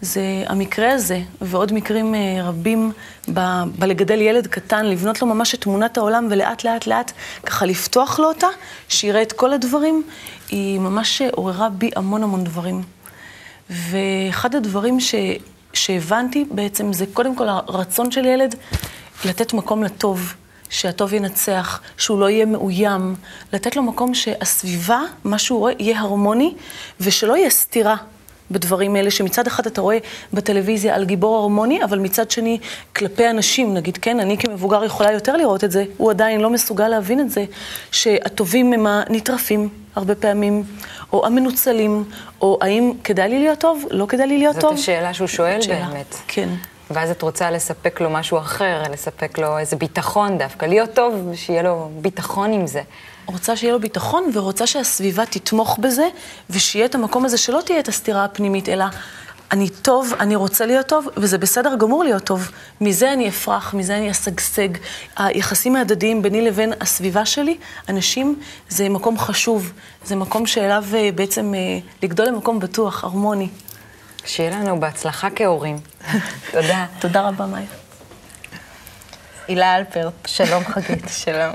זה 0.02 0.44
המקרה 0.48 0.94
הזה, 0.94 1.20
ועוד 1.42 1.74
מקרים 1.74 2.16
אה, 2.16 2.20
רבים 2.44 2.92
ב, 3.34 3.40
בלגדל 3.80 4.22
ילד 4.22 4.48
קטן, 4.48 4.86
לבנות 4.86 5.22
לו 5.22 5.28
ממש 5.28 5.56
את 5.56 5.62
תמונת 5.62 5.98
העולם, 5.98 6.28
ולאט 6.30 6.64
לאט 6.64 6.88
לאט 6.88 7.12
ככה 7.46 7.66
לפתוח 7.66 8.20
לו 8.20 8.28
אותה, 8.28 8.48
שיראה 8.90 9.22
את 9.22 9.32
כל 9.32 9.54
הדברים, 9.54 10.04
היא 10.50 10.80
ממש 10.80 11.22
עוררה 11.22 11.70
בי 11.70 11.90
המון 11.96 12.24
המון 12.24 12.44
דברים. 12.44 12.82
ואחד 13.70 14.56
הדברים 14.56 15.00
ש, 15.00 15.16
שהבנתי 15.74 16.46
בעצם 16.52 16.94
זה 16.94 17.06
קודם 17.14 17.36
כל 17.36 17.50
הרצון 17.50 18.12
של 18.12 18.26
ילד 18.26 18.56
לתת 19.26 19.54
מקום 19.54 19.84
לטוב, 19.84 20.34
שהטוב 20.70 21.14
ינצח, 21.14 21.82
שהוא 21.98 22.20
לא 22.20 22.30
יהיה 22.30 22.46
מאוים, 22.46 23.16
לתת 23.54 23.76
לו 23.76 23.84
מקום 23.84 24.14
שהסביבה, 24.14 25.00
מה 25.24 25.38
שהוא 25.38 25.60
רואה, 25.60 25.74
יהיה 25.80 26.00
הרמוני, 26.00 26.54
ושלא 27.00 27.38
יהיה 27.38 27.50
סתירה. 27.50 27.96
בדברים 28.52 28.96
האלה, 28.96 29.12
שמצד 29.12 29.48
אחד 29.48 29.66
אתה 29.66 29.82
רואה 29.82 29.98
בטלוויזיה 30.34 30.96
על 30.96 31.06
גיבור 31.06 31.38
הרמוני, 31.38 31.84
אבל 31.84 32.00
מצד 32.00 32.32
שני, 32.32 32.58
כלפי 32.96 33.30
אנשים, 33.30 33.74
נגיד, 33.74 33.98
כן, 33.98 34.20
אני 34.20 34.38
כמבוגר 34.38 34.84
יכולה 34.84 35.12
יותר 35.12 35.38
לראות 35.38 35.64
את 35.64 35.72
זה, 35.72 35.86
הוא 35.98 36.12
עדיין 36.12 36.42
לא 36.42 36.50
מסוגל 36.50 36.88
להבין 36.88 37.20
את 37.20 37.30
זה, 37.30 37.46
שהטובים 37.92 38.74
הם 38.74 38.88
הנטרפים 38.88 39.70
הרבה 39.96 40.16
פעמים, 40.16 40.64
או 41.14 41.26
המנוצלים, 41.26 42.04
או 42.42 42.58
האם 42.62 42.94
כדאי 43.04 43.30
לי 43.30 43.40
להיות 43.40 43.60
טוב, 43.60 43.86
לא 43.92 44.06
כדאי 44.06 44.28
לי 44.28 44.38
להיות 44.38 44.54
זאת 44.54 44.62
טוב. 44.62 44.74
השאלה 44.74 45.14
שהוא 45.14 45.28
שואל 45.28 45.62
זאת 45.62 45.64
שאלה. 45.64 45.88
באמת. 45.88 46.16
כן. 46.28 46.50
ואז 46.94 47.10
את 47.10 47.22
רוצה 47.22 47.52
לספק 47.52 48.02
לו 48.02 48.10
משהו 48.10 48.38
אחר, 48.38 48.84
לספק 48.92 49.38
לו 49.38 49.58
איזה 49.58 49.76
ביטחון 49.76 50.38
דווקא, 50.38 50.66
להיות 50.66 50.94
טוב, 50.94 51.32
שיהיה 51.36 51.64
לו 51.64 51.90
ביטחון 52.02 52.54
עם 52.54 52.68
זה. 52.68 52.82
רוצה 53.26 53.56
שיהיה 53.56 53.74
לו 53.74 53.80
ביטחון 53.80 54.24
ורוצה 54.34 54.68
שהסביבה 54.68 55.26
תתמוך 55.26 55.78
בזה, 55.82 56.08
ושיהיה 56.50 56.86
את 56.86 56.96
המקום 56.96 57.26
הזה 57.26 57.38
שלא 57.38 57.60
תהיה 57.66 57.80
את 57.80 57.88
הסתירה 57.88 58.26
הפנימית, 58.26 58.70
אלא 58.70 58.86
אני 59.52 59.70
טוב, 59.70 60.14
אני 60.20 60.36
רוצה 60.36 60.66
להיות 60.66 60.88
טוב, 60.88 61.08
וזה 61.18 61.38
בסדר 61.38 61.76
גמור 61.76 62.04
להיות 62.04 62.24
טוב. 62.24 62.52
מזה 62.82 63.14
אני 63.14 63.30
אפרח, 63.30 63.74
מזה 63.74 63.98
אני 63.98 64.12
אשגשג. 64.12 64.70
היחסים 65.18 65.76
ההדדיים 65.76 66.22
ביני 66.22 66.42
לבין 66.42 66.74
הסביבה 66.82 67.26
שלי, 67.26 67.58
אנשים, 67.90 68.40
זה 68.70 68.90
מקום 68.90 69.18
חשוב. 69.18 69.72
זה 70.06 70.16
מקום 70.16 70.48
שאליו 70.48 70.84
אה, 70.94 71.10
בעצם 71.16 71.54
אה, 71.56 71.80
לגדול 72.04 72.28
למקום 72.28 72.60
בטוח, 72.60 73.04
הרמוני. 73.04 73.48
שיהיה 74.26 74.50
לנו 74.52 74.80
בהצלחה 74.80 75.28
כהורים. 75.36 75.78
תודה. 76.52 76.86
תודה 77.00 77.22
רבה, 77.28 77.46
מאיה. 77.46 77.66
הילה 79.48 79.78
אלפרט. 79.78 80.14
שלום 80.26 80.64
חגית. 80.66 81.06
שלום. 81.24 81.54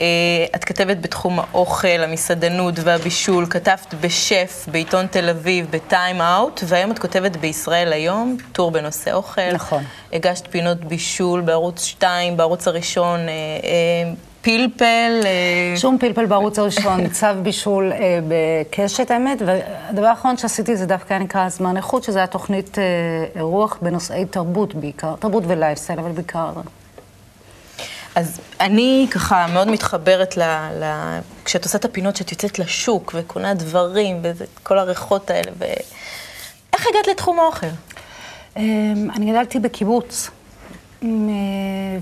אה, 0.00 0.06
את 0.54 0.64
כתבת 0.64 0.96
בתחום 1.00 1.40
האוכל, 1.40 1.88
המסעדנות 1.88 2.74
והבישול, 2.78 3.46
כתבת 3.50 3.94
בשף, 4.00 4.66
בעיתון 4.70 5.06
תל 5.06 5.28
אביב, 5.28 5.66
בטיים 5.70 6.20
אאוט, 6.20 6.60
והיום 6.66 6.90
את 6.90 6.98
כותבת 6.98 7.36
בישראל 7.36 7.92
היום, 7.92 8.36
טור 8.52 8.70
בנושא 8.70 9.12
אוכל. 9.12 9.52
נכון. 9.52 9.84
הגשת 10.12 10.46
פינות 10.50 10.84
בישול 10.84 11.40
בערוץ 11.40 11.84
2, 11.84 12.36
בערוץ 12.36 12.68
הראשון, 12.68 13.20
אה, 13.20 13.24
אה, 13.28 14.12
פלפל. 14.42 15.20
אה, 15.24 15.74
שום 15.76 15.98
פלפל 15.98 16.26
בערוץ 16.26 16.58
הראשון, 16.58 17.08
צו 17.18 17.26
בישול 17.42 17.92
אה, 17.92 18.18
בקשת, 18.28 19.10
האמת, 19.10 19.42
והדבר 19.46 20.06
האחרון 20.06 20.36
שעשיתי 20.36 20.76
זה 20.76 20.86
דווקא 20.86 21.14
היה 21.14 21.22
נקרא 21.22 21.48
זמן 21.48 21.76
איכות, 21.76 22.04
שזה 22.04 22.18
היה 22.18 22.26
תוכנית 22.26 22.78
אה, 22.78 22.84
אירוח 23.36 23.78
בנושאי 23.82 24.24
תרבות 24.24 24.74
בעיקר, 24.74 25.14
תרבות 25.18 25.44
ולייפסטייל, 25.46 25.98
אבל 25.98 26.12
בעיקר 26.12 26.50
אז 28.14 28.40
אני 28.60 29.06
ככה 29.10 29.46
מאוד 29.52 29.68
מתחברת 29.68 30.36
ל... 30.36 30.42
ל... 30.82 30.84
כשאת 31.44 31.64
עושה 31.64 31.78
את 31.78 31.84
הפינות, 31.84 32.16
שאת 32.16 32.32
יוצאת 32.32 32.58
לשוק 32.58 33.12
וקונה 33.14 33.54
דברים, 33.54 34.20
וכל 34.22 34.78
הריחות 34.78 35.30
האלה, 35.30 35.50
ו... 35.58 35.64
איך 36.72 36.86
הגעת 36.86 37.06
לתחום 37.06 37.40
האוכל? 37.40 37.66
אמ, 38.56 39.08
אני 39.16 39.30
גדלתי 39.30 39.58
בקיבוץ, 39.58 40.30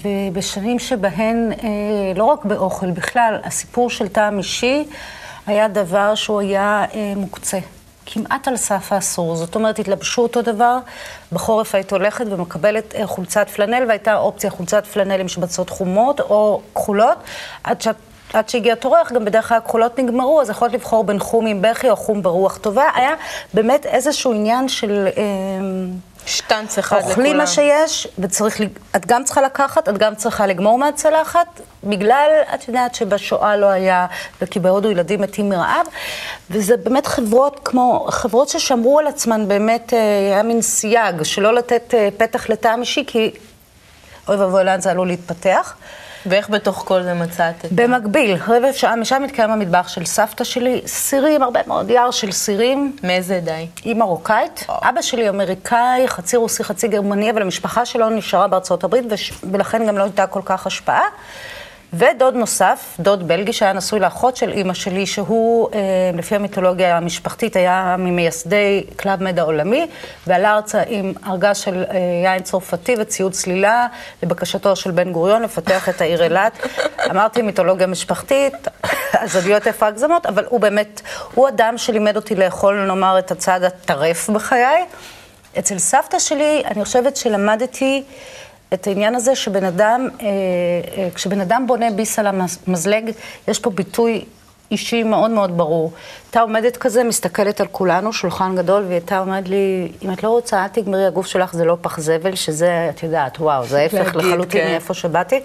ובשנים 0.03 0.79
שבהן, 0.79 1.53
אה, 1.53 1.69
לא 2.17 2.25
רק 2.25 2.45
באוכל, 2.45 2.91
בכלל, 2.91 3.41
הסיפור 3.45 3.91
של 3.91 4.09
טעם 4.09 4.39
אישי 4.39 4.85
היה 5.47 5.69
דבר 5.69 6.15
שהוא 6.15 6.41
היה 6.41 6.85
אה, 6.95 7.13
מוקצה. 7.17 7.59
כמעט 8.07 8.49
על 8.49 8.57
סף 8.57 8.93
האסור. 8.93 9.37
זאת 9.37 9.55
אומרת, 9.55 9.79
התלבשו 9.79 10.23
אותו 10.23 10.43
דבר, 10.43 10.79
בחורף 11.33 11.75
היית 11.75 11.93
הולכת 11.93 12.25
ומקבלת 12.31 12.95
אה, 12.95 13.07
חולצת 13.07 13.49
פלנל, 13.49 13.85
והייתה 13.89 14.17
אופציה 14.17 14.51
חולצת 14.51 14.87
פלנל 14.87 15.21
עם 15.21 15.29
שבצות 15.29 15.71
חומות 15.71 16.21
או 16.21 16.61
כחולות, 16.75 17.19
עד 17.65 17.81
שאת... 17.81 17.97
עד 18.33 18.49
שהגיע 18.49 18.75
תורך, 18.75 19.13
גם 19.13 19.25
בדרך 19.25 19.49
כלל 19.49 19.57
הכחולות 19.57 19.99
נגמרו, 19.99 20.41
אז 20.41 20.51
יכולת 20.51 20.73
לבחור 20.73 21.05
בין 21.05 21.19
חום 21.19 21.47
עם 21.47 21.63
בכי 21.63 21.91
או 21.91 21.97
חום 21.97 22.23
ברוח 22.23 22.57
טובה. 22.59 22.85
היה 22.95 23.15
באמת 23.55 23.87
איזשהו 23.87 24.33
עניין 24.33 24.69
של... 24.69 25.09
אה, 25.17 25.23
שטנץ 26.29 26.79
אחד 26.79 26.97
לכולם. 26.97 27.11
אוכלים 27.11 27.37
מה 27.37 27.47
שיש, 27.47 28.09
וצריך, 28.19 28.61
את 28.97 29.07
גם 29.07 29.25
צריכה 29.25 29.43
לקחת, 29.43 29.89
את 29.89 29.99
גם 29.99 30.15
צריכה 30.15 30.47
לגמור 30.47 30.79
מהצלחת, 30.79 31.61
בגלל, 31.85 32.31
את 32.55 32.69
יודעת 32.69 32.95
שבשואה 32.95 33.57
לא 33.57 33.67
היה, 33.67 34.07
וכי 34.43 34.61
בהודו 34.61 34.91
ילדים 34.91 35.21
מתים 35.21 35.49
מרעב, 35.49 35.87
וזה 36.51 36.77
באמת 36.77 37.07
חברות 37.07 37.61
כמו, 37.65 38.07
חברות 38.11 38.49
ששמרו 38.49 38.99
על 38.99 39.07
עצמן, 39.07 39.49
באמת 39.49 39.95
אה, 39.95 39.99
היה 40.33 40.43
מין 40.43 40.63
סייג, 40.63 41.23
שלא 41.23 41.55
לתת 41.55 41.95
אה, 41.95 42.09
פתח 42.17 42.51
לטעם 42.51 42.81
אישי, 42.81 43.05
כי 43.07 43.31
אוי 44.29 44.37
ואבוי 44.37 44.65
לאן 44.65 44.81
זה 44.81 44.91
עלול 44.91 45.07
להתפתח. 45.07 45.75
ואיך 46.27 46.51
בתוך 46.51 46.85
כל 46.87 47.03
זה 47.03 47.15
מצאת 47.15 47.65
את 47.65 47.73
במקביל, 47.73 48.37
רבע 48.49 48.73
שעה, 48.73 48.97
משם 48.97 49.23
מתקיים 49.23 49.51
המטבח 49.51 49.89
של 49.89 50.05
סבתא 50.05 50.45
שלי, 50.45 50.81
סירים, 50.87 51.43
הרבה 51.43 51.61
מאוד 51.67 51.91
יער 51.91 52.11
של 52.11 52.33
סירים. 52.33 52.97
מאיזה 53.03 53.37
עדה 53.37 53.55
היא? 53.55 53.97
מרוקאית. 53.97 54.67
אבא 54.69 55.03
שלי 55.03 55.29
אמריקאי, 55.29 56.09
חצי 56.09 56.37
רוסי, 56.37 56.65
חצי 56.65 56.89
גרמני, 56.89 57.31
אבל 57.31 57.43
המשפחה 57.43 57.87
שלו 57.87 58.11
נשארה 58.11 58.49
בארצות 58.49 58.85
הברית, 58.85 59.05
וש... 59.11 59.33
ולכן 59.53 59.87
גם 59.87 59.99
לא 59.99 60.03
הייתה 60.03 60.27
כל 60.27 60.43
כך 60.45 60.67
השפעה. 60.67 61.03
ודוד 61.93 62.35
נוסף, 62.35 62.97
דוד 63.01 63.29
בלגי, 63.29 63.53
שהיה 63.53 63.73
נשוי 63.73 64.01
לאחות 64.01 64.37
של 64.37 64.53
אימא 64.53 64.75
שלי, 64.75 65.07
שהוא, 65.07 65.69
אה, 65.75 65.79
לפי 66.15 66.35
המיתולוגיה 66.35 66.97
המשפחתית, 66.97 67.57
היה 67.57 67.97
ממייסדי 67.99 68.85
Club 68.97 69.23
Med 69.23 69.39
העולמי, 69.39 69.87
ועלה 70.27 70.55
ארצה 70.55 70.83
עם 70.87 71.13
ארגז 71.27 71.57
של 71.57 71.85
אה, 71.91 71.97
יין 72.25 72.43
צרפתי 72.43 72.95
וציוד 72.99 73.33
צלילה, 73.33 73.87
לבקשתו 74.23 74.77
של 74.77 74.91
בן 74.91 75.13
גוריון 75.13 75.43
לפתח 75.43 75.89
את 75.89 76.01
העיר 76.01 76.25
אילת. 76.25 76.67
אמרתי 77.11 77.43
מיתולוגיה 77.43 77.87
משפחתית, 77.87 78.55
אז 79.23 79.37
עלולות 79.37 79.45
להיות 79.45 79.67
פה 79.67 79.87
הגזמות, 79.87 80.27
אבל 80.27 80.45
הוא 80.49 80.61
באמת, 80.61 81.01
הוא 81.35 81.49
אדם 81.49 81.79
שלימד 81.79 82.17
אותי 82.17 82.35
לאכול, 82.35 82.85
נאמר, 82.87 83.19
את 83.19 83.31
הצד 83.31 83.63
הטרף 83.63 84.31
בחיי. 84.31 84.85
אצל 85.59 85.79
סבתא 85.79 86.19
שלי, 86.19 86.63
אני 86.67 86.85
חושבת 86.85 87.17
שלמדתי... 87.17 88.05
את 88.75 88.87
העניין 88.87 89.15
הזה 89.15 89.37
שבן 89.37 89.65
אדם, 89.65 90.09
אה, 90.21 90.27
אה, 90.97 91.09
כשבן 91.15 91.41
אדם 91.41 91.65
בונה 91.67 91.91
ביס 91.91 92.19
על 92.19 92.27
המזלג, 92.27 93.11
יש 93.49 93.59
פה 93.59 93.71
ביטוי 93.71 94.25
אישי 94.71 95.03
מאוד 95.03 95.31
מאוד 95.31 95.57
ברור. 95.57 95.93
הייתה 96.27 96.41
עומדת 96.41 96.77
כזה, 96.77 97.05
מסתכלת 97.05 97.61
על 97.61 97.67
כולנו, 97.73 98.13
שולחן 98.13 98.57
גדול, 98.57 98.83
והיא 98.83 98.93
הייתה 98.93 99.19
אומרת 99.19 99.49
לי, 99.49 99.93
אם 100.03 100.13
את 100.13 100.23
לא 100.23 100.29
רוצה, 100.29 100.63
אל 100.63 100.69
תגמרי, 100.69 101.07
הגוף 101.07 101.27
שלך 101.27 101.53
זה 101.53 101.65
לא 101.65 101.77
פח 101.81 102.01
זבל, 102.01 102.35
שזה, 102.35 102.91
את 102.91 103.03
יודעת, 103.03 103.41
וואו, 103.41 103.67
זה 103.67 103.79
ההפך 103.79 104.17
לחלוטין 104.17 104.61
כן. 104.61 104.67
מאיפה 104.71 104.95
שבאתי. 104.95 105.41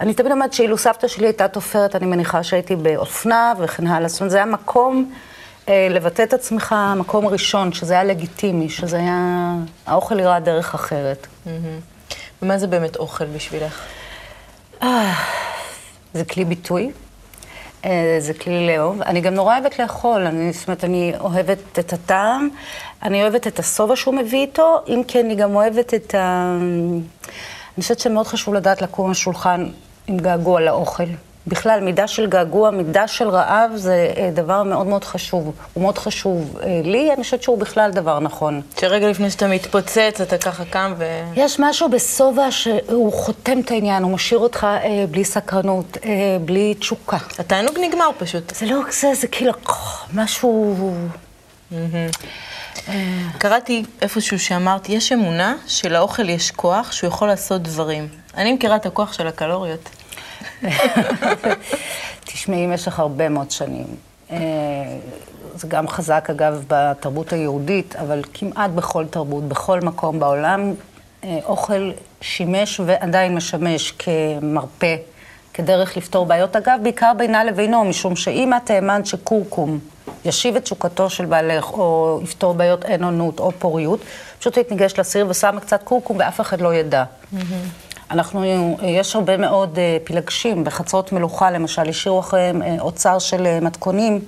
אני 0.00 0.14
תמיד 0.14 0.32
אומרת 0.32 0.52
שאילו 0.52 0.78
סבתא 0.78 1.08
שלי 1.08 1.26
הייתה 1.26 1.48
תופרת, 1.48 1.96
אני 1.96 2.06
מניחה 2.06 2.42
שהייתי 2.42 2.76
באופנה 2.76 3.52
וכן 3.58 3.86
הלאה. 3.86 4.08
זאת 4.08 4.20
אומרת, 4.20 4.30
זה 4.30 4.36
היה 4.36 4.46
מקום 4.46 5.12
אה, 5.68 5.88
לבטא 5.90 6.22
את 6.22 6.32
עצמך, 6.32 6.74
מקום 6.96 7.26
ראשון, 7.26 7.72
שזה 7.72 7.94
היה 7.94 8.04
לגיטימי, 8.04 8.68
שזה 8.68 8.96
היה... 8.96 9.54
האוכל 9.86 10.14
נראה 10.14 10.40
דרך 10.40 10.74
אחרת. 10.74 11.26
Mm-hmm. 11.46 11.97
ומה 12.42 12.58
זה 12.58 12.66
באמת 12.66 12.96
אוכל 12.96 13.24
בשבילך? 13.24 13.84
אה, 14.82 15.14
זה 16.14 16.24
כלי 16.24 16.44
ביטוי, 16.44 16.90
אה, 17.84 18.16
זה 18.18 18.34
כלי 18.34 18.66
לאהוב. 18.66 19.02
אני 19.02 19.20
גם 19.20 19.34
נורא 19.34 19.58
אוהבת 19.58 19.78
לאכול, 19.78 20.26
אני, 20.26 20.52
זאת 20.52 20.68
אומרת, 20.68 20.84
אני 20.84 21.12
אוהבת 21.20 21.78
את 21.78 21.92
הטעם, 21.92 22.48
אני 23.02 23.22
אוהבת 23.22 23.46
את 23.46 23.58
השובע 23.58 23.96
שהוא 23.96 24.14
מביא 24.14 24.40
איתו, 24.40 24.78
אם 24.88 25.02
כן, 25.08 25.24
אני 25.24 25.34
גם 25.34 25.56
אוהבת 25.56 25.94
את 25.94 26.14
ה... 26.14 26.56
אני 27.76 27.82
חושבת 27.82 27.98
שמאוד 27.98 28.26
חשוב 28.26 28.54
לדעת 28.54 28.82
לקום 28.82 29.10
השולחן 29.10 29.66
עם 30.06 30.16
געגוע 30.16 30.60
לאוכל. 30.60 31.04
בכלל, 31.48 31.80
מידה 31.80 32.06
של 32.06 32.26
געגוע, 32.26 32.70
מידה 32.70 33.08
של 33.08 33.28
רעב, 33.28 33.70
זה 33.74 34.12
אה, 34.16 34.30
דבר 34.34 34.62
מאוד 34.62 34.86
מאוד 34.86 35.04
חשוב. 35.04 35.52
הוא 35.74 35.82
מאוד 35.82 35.98
חשוב 35.98 36.58
אה, 36.62 36.80
לי, 36.84 37.12
אני 37.12 37.22
חושבת 37.22 37.42
שהוא 37.42 37.58
בכלל 37.58 37.90
דבר 37.90 38.20
נכון. 38.20 38.60
שרגע 38.80 39.08
לפני 39.08 39.30
שאתה 39.30 39.46
מתפוצץ, 39.46 40.20
אתה 40.22 40.38
ככה 40.38 40.64
קם 40.64 40.94
ו... 40.98 41.04
יש 41.34 41.60
משהו 41.60 41.88
בשובע 41.88 42.50
שהוא 42.50 43.12
חותם 43.12 43.60
את 43.60 43.70
העניין, 43.70 44.02
הוא 44.02 44.12
משאיר 44.12 44.40
אותך 44.40 44.64
אה, 44.64 45.04
בלי 45.10 45.24
סקרנות, 45.24 45.96
אה, 46.04 46.10
בלי 46.44 46.74
תשוקה. 46.74 47.18
התענוג 47.38 47.78
נגמר 47.78 48.10
פשוט. 48.18 48.54
זה 48.54 48.66
לא 48.66 48.80
רק 48.80 48.92
זה, 48.92 49.14
זה 49.14 49.26
כאילו 49.26 49.52
משהו... 50.14 50.76
קראתי 53.38 53.84
איפשהו 54.02 54.38
שאמרת, 54.38 54.88
יש 54.88 55.12
אמונה 55.12 55.54
שלאוכל 55.66 56.28
יש 56.28 56.50
כוח, 56.50 56.92
שהוא 56.92 57.08
יכול 57.08 57.28
לעשות 57.28 57.62
דברים. 57.62 58.08
אני 58.36 58.52
מכירה 58.52 58.76
את 58.76 58.86
הכוח 58.86 59.12
של 59.12 59.26
הקלוריות. 59.26 59.88
תשמעי, 62.24 62.66
במשך 62.66 62.98
הרבה 62.98 63.28
מאוד 63.28 63.50
שנים. 63.50 63.86
אה, 64.30 64.38
זה 65.54 65.68
גם 65.68 65.88
חזק, 65.88 66.28
אגב, 66.30 66.64
בתרבות 66.68 67.32
היהודית, 67.32 67.96
אבל 67.96 68.22
כמעט 68.34 68.70
בכל 68.70 69.06
תרבות, 69.06 69.44
בכל 69.44 69.80
מקום 69.80 70.20
בעולם, 70.20 70.74
אה, 71.24 71.38
אוכל 71.44 71.90
שימש 72.20 72.80
ועדיין 72.86 73.34
משמש 73.34 73.92
כמרפא, 73.92 74.96
כדרך 75.54 75.96
לפתור 75.96 76.26
בעיות. 76.26 76.56
אגב, 76.56 76.78
בעיקר 76.82 77.12
בינה 77.18 77.44
לבינו, 77.44 77.84
משום 77.84 78.16
שאם 78.16 78.52
את 78.56 78.70
האמנת 78.70 79.06
שקורקום 79.06 79.78
ישיב 80.24 80.56
את 80.56 80.62
תשוקתו 80.62 81.10
של 81.10 81.24
בעלך, 81.24 81.72
או 81.72 82.20
יפתור 82.22 82.54
בעיות 82.54 82.84
אין 82.84 83.04
עונות 83.04 83.40
או 83.40 83.52
פוריות, 83.58 84.00
פשוט 84.38 84.56
היית 84.56 84.70
ניגשת 84.70 84.98
לסיר 84.98 85.26
ושמה 85.28 85.60
קצת 85.60 85.82
קורקום 85.82 86.16
ואף 86.16 86.40
אחד 86.40 86.60
לא 86.60 86.74
ידע. 86.74 87.04
Mm-hmm. 87.04 87.38
אנחנו, 88.10 88.44
יש 88.82 89.16
הרבה 89.16 89.36
מאוד 89.36 89.78
אה, 89.78 89.96
פילגשים, 90.04 90.64
בחצרות 90.64 91.12
מלוכה 91.12 91.50
למשל, 91.50 91.88
השאירו 91.88 92.20
אחריהם 92.20 92.62
אה, 92.62 92.76
אוצר 92.80 93.18
של 93.18 93.46
אה, 93.46 93.60
מתכונים, 93.60 94.20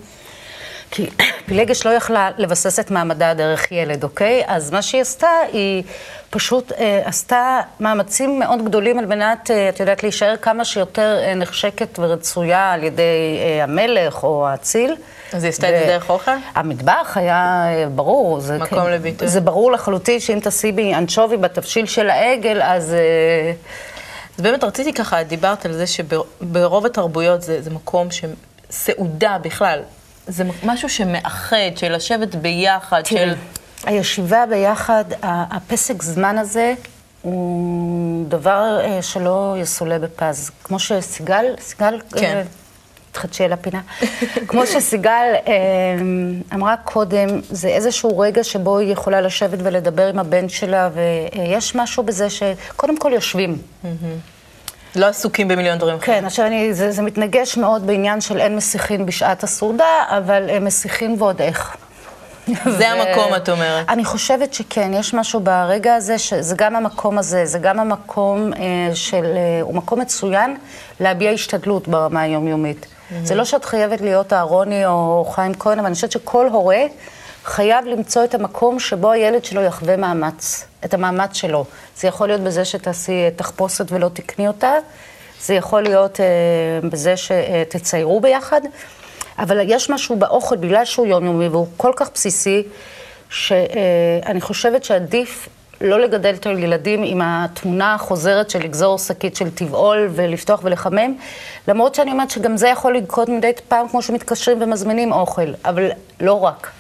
כי 0.90 1.06
פילגש 1.46 1.86
לא 1.86 1.90
יכלה 1.90 2.30
לבסס 2.38 2.80
את 2.80 2.90
מעמדה 2.90 3.34
דרך 3.34 3.72
ילד, 3.72 4.04
אוקיי? 4.04 4.42
אז 4.46 4.70
מה 4.70 4.82
שהיא 4.82 5.00
עשתה, 5.00 5.30
היא 5.52 5.82
פשוט 6.30 6.72
אה, 6.72 7.02
עשתה 7.04 7.60
מאמצים 7.80 8.38
מאוד 8.38 8.64
גדולים 8.64 8.98
על 8.98 9.06
מנת, 9.06 9.50
אה, 9.50 9.68
את 9.68 9.80
יודעת, 9.80 10.02
להישאר 10.02 10.36
כמה 10.36 10.64
שיותר 10.64 11.18
אה, 11.22 11.34
נחשקת 11.34 11.98
ורצויה 11.98 12.72
על 12.72 12.84
ידי 12.84 13.38
אה, 13.38 13.64
המלך 13.64 14.24
או 14.24 14.48
האציל. 14.48 14.96
אז 15.32 15.44
היא 15.44 15.48
עשתה 15.48 15.68
את 15.68 15.74
זה 15.80 15.86
דרך 15.86 16.10
אוכל? 16.10 16.30
המטבח 16.54 17.12
היה 17.14 17.64
אה, 17.68 17.88
ברור. 17.88 18.40
זה 18.40 18.58
מקום 18.58 18.84
כן- 18.84 18.92
לביטוי. 18.92 19.28
זה 19.28 19.40
ברור 19.40 19.72
לחלוטין 19.72 20.20
שאם 20.20 20.38
תשימי 20.42 20.94
אנשובי 20.94 21.36
בתבשיל 21.36 21.86
של 21.86 22.10
העגל, 22.10 22.62
אז... 22.62 22.94
אה, 22.94 23.52
אז 24.38 24.44
באמת 24.44 24.64
רציתי 24.64 24.92
ככה, 24.92 25.22
דיברת 25.22 25.66
על 25.66 25.72
זה 25.72 25.86
שברוב 25.86 26.86
התרבויות 26.86 27.42
זה, 27.42 27.62
זה 27.62 27.70
מקום 27.70 28.08
שסעודה 28.10 29.36
בכלל, 29.42 29.80
זה 30.26 30.44
משהו 30.64 30.88
שמאחד, 30.88 31.56
של 31.76 31.94
לשבת 31.94 32.34
ביחד, 32.34 33.06
של... 33.06 33.16
תראי, 33.16 33.34
הישיבה 33.84 34.44
ביחד, 34.50 35.04
הפסק 35.22 36.02
זמן 36.02 36.38
הזה, 36.38 36.74
הוא 37.22 38.24
דבר 38.28 38.80
אה, 38.84 39.02
שלא 39.02 39.56
יסולא 39.58 39.98
בפז. 39.98 40.50
כמו 40.64 40.78
שסיגל, 40.78 41.44
סיגל, 41.60 42.00
כן. 42.16 42.42
תחדשי 43.12 43.44
אל 43.44 43.52
הפינה. 43.52 43.80
כמו 44.48 44.66
שסיגל 44.66 45.34
אה, 45.46 45.52
אמרה 46.54 46.76
קודם, 46.76 47.28
זה 47.50 47.68
איזשהו 47.68 48.18
רגע 48.18 48.44
שבו 48.44 48.78
היא 48.78 48.92
יכולה 48.92 49.20
לשבת 49.20 49.58
ולדבר 49.62 50.08
עם 50.08 50.18
הבן 50.18 50.48
שלה, 50.48 50.90
ויש 50.94 51.74
משהו 51.74 52.02
בזה 52.02 52.30
שקודם 52.30 52.98
כל 52.98 53.12
יושבים. 53.12 53.58
לא 54.96 55.06
עסוקים 55.06 55.48
במיליון 55.48 55.78
דברים 55.78 55.96
אחרים. 55.96 56.20
כן, 56.20 56.24
עכשיו 56.24 56.46
אני, 56.46 56.74
זה, 56.74 56.92
זה 56.92 57.02
מתנגש 57.02 57.56
מאוד 57.56 57.86
בעניין 57.86 58.20
של 58.20 58.40
אין 58.40 58.56
מסיחין 58.56 59.06
בשעת 59.06 59.42
הסעודה, 59.42 60.02
אבל 60.08 60.58
מסיחין 60.60 61.16
ועוד 61.18 61.42
איך. 61.42 61.76
זה 62.78 62.88
המקום, 62.88 63.34
את 63.36 63.48
אומרת. 63.48 63.88
אני 63.88 64.04
חושבת 64.04 64.54
שכן, 64.54 64.94
יש 64.94 65.14
משהו 65.14 65.40
ברגע 65.40 65.94
הזה, 65.94 66.18
שזה 66.18 66.54
גם 66.56 66.76
המקום 66.76 67.18
הזה, 67.18 67.46
זה 67.46 67.58
גם 67.58 67.80
המקום 67.80 68.52
אה, 68.52 68.94
של, 68.94 69.24
אה, 69.24 69.60
הוא 69.62 69.74
מקום 69.74 70.00
מצוין 70.00 70.56
להביע 71.00 71.30
השתדלות 71.30 71.88
ברמה 71.88 72.20
היומיומית. 72.20 72.86
זה 73.22 73.34
לא 73.34 73.44
שאת 73.44 73.64
חייבת 73.64 74.00
להיות 74.00 74.32
אהרוני 74.32 74.86
או 74.86 75.26
חיים 75.30 75.54
כהן, 75.54 75.78
אבל 75.78 75.86
אני 75.86 75.94
חושבת 75.94 76.12
שכל 76.12 76.48
הורה 76.48 76.82
חייב 77.44 77.84
למצוא 77.84 78.24
את 78.24 78.34
המקום 78.34 78.80
שבו 78.80 79.10
הילד 79.10 79.44
שלו 79.44 79.62
יחווה 79.62 79.96
מאמץ, 79.96 80.64
את 80.84 80.94
המאמץ 80.94 81.34
שלו. 81.34 81.64
זה 81.96 82.08
יכול 82.08 82.28
להיות 82.28 82.40
בזה 82.40 82.64
שתעשי 82.64 83.12
אה, 83.12 83.28
תחפושת 83.36 83.86
ולא 83.88 84.08
תקני 84.12 84.48
אותה, 84.48 84.72
זה 85.42 85.54
יכול 85.54 85.82
להיות 85.82 86.20
אה, 86.20 86.88
בזה 86.88 87.14
שתציירו 87.16 88.20
ביחד. 88.20 88.60
אבל 89.40 89.60
יש 89.64 89.90
משהו 89.90 90.16
באוכל, 90.16 90.56
בגלל 90.56 90.84
שהוא 90.84 91.06
יומיומי 91.06 91.48
והוא 91.48 91.66
כל 91.76 91.92
כך 91.96 92.10
בסיסי, 92.14 92.62
שאני 93.30 94.40
חושבת 94.40 94.84
שעדיף 94.84 95.48
לא 95.80 96.00
לגדל 96.00 96.34
את 96.34 96.46
הילדים 96.46 97.02
עם 97.06 97.20
התמונה 97.24 97.94
החוזרת 97.94 98.50
של 98.50 98.58
לגזור 98.58 98.98
שקית 98.98 99.36
של 99.36 99.50
טבעול 99.50 100.08
ולפתוח 100.12 100.60
ולחמם, 100.64 101.14
למרות 101.68 101.94
שאני 101.94 102.12
אומרת 102.12 102.30
שגם 102.30 102.56
זה 102.56 102.68
יכול 102.68 102.96
לקרות 102.96 103.28
מדי 103.28 103.52
פעם 103.68 103.88
כמו 103.88 104.02
שמתקשרים 104.02 104.62
ומזמינים 104.62 105.12
אוכל, 105.12 105.52
אבל 105.64 105.90
לא 106.20 106.44
רק. 106.44 106.70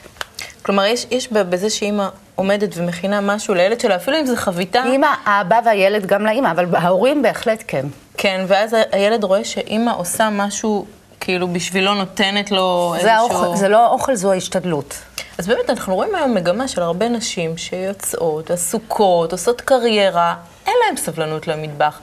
כלומר, 0.62 0.84
יש, 0.84 1.06
יש 1.10 1.32
בזה 1.32 1.70
שאימא 1.70 2.08
עומדת 2.34 2.70
ומכינה 2.76 3.20
משהו 3.20 3.54
לילד 3.54 3.80
שלה, 3.80 3.96
אפילו 3.96 4.20
אם 4.20 4.26
זה 4.26 4.36
חביתה, 4.36 4.82
אימא, 4.84 5.08
האבא 5.24 5.60
והילד 5.64 6.06
גם 6.06 6.26
לאימא, 6.26 6.50
אבל 6.50 6.66
ההורים 6.72 7.22
בהחלט 7.22 7.64
כן. 7.66 7.86
כן, 8.16 8.44
ואז 8.48 8.76
הילד 8.92 9.24
רואה 9.24 9.44
שאימא 9.44 9.90
עושה 9.96 10.28
משהו, 10.32 10.86
כאילו 11.30 11.48
בשבילו 11.48 11.94
נותנת 11.94 12.50
לו 12.50 12.94
זה, 13.00 13.14
איזשהו... 13.14 13.38
האוכל, 13.38 13.56
זה 13.56 13.68
לא 13.68 13.86
האוכל, 13.86 14.14
זו 14.14 14.32
ההשתדלות. 14.32 14.98
אז 15.38 15.46
באמת, 15.46 15.70
אנחנו 15.70 15.94
רואים 15.94 16.14
היום 16.14 16.34
מגמה 16.34 16.68
של 16.68 16.82
הרבה 16.82 17.08
נשים 17.08 17.56
שיוצאות, 17.56 18.50
עסוקות, 18.50 19.32
עושות 19.32 19.60
קריירה, 19.60 20.34
אין 20.66 20.74
להן 20.86 20.96
סבלנות 20.96 21.48
למטבח. 21.48 22.00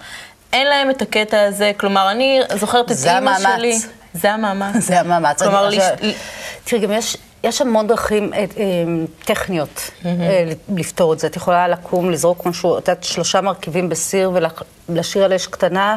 אין 0.54 0.68
להן 0.68 0.90
את 0.90 1.02
הקטע 1.02 1.42
הזה, 1.42 1.72
כלומר, 1.78 2.12
אני 2.12 2.40
זוכרת 2.56 2.92
את 2.92 2.98
אימא. 3.08 3.40
שלי. 3.40 3.80
זה 4.14 4.32
המאמץ. 4.32 4.76
זה 4.88 5.00
המאמץ. 5.00 5.42
כלומר, 5.44 5.70
לש- 5.70 6.12
תראי, 6.64 6.82
גם 6.82 6.92
יש, 6.92 7.18
יש 7.44 7.62
המון 7.62 7.88
דרכים 7.88 8.34
אה, 8.34 8.40
אה, 8.40 8.46
טכניות 9.26 9.92
אה, 10.06 10.52
לפתור 10.76 11.14
את 11.14 11.20
זה. 11.20 11.28
את 11.28 11.36
יכולה 11.36 11.68
לקום, 11.68 12.12
לזרוק 12.12 12.46
משהו, 12.46 12.78
את 12.78 12.88
יודעת, 12.88 13.04
שלושה 13.04 13.42
מרכיבים 13.42 13.90
בסיר 13.90 14.32
ולהשאיר 14.90 15.24
על 15.24 15.34
אש 15.34 15.48
קטנה, 15.48 15.96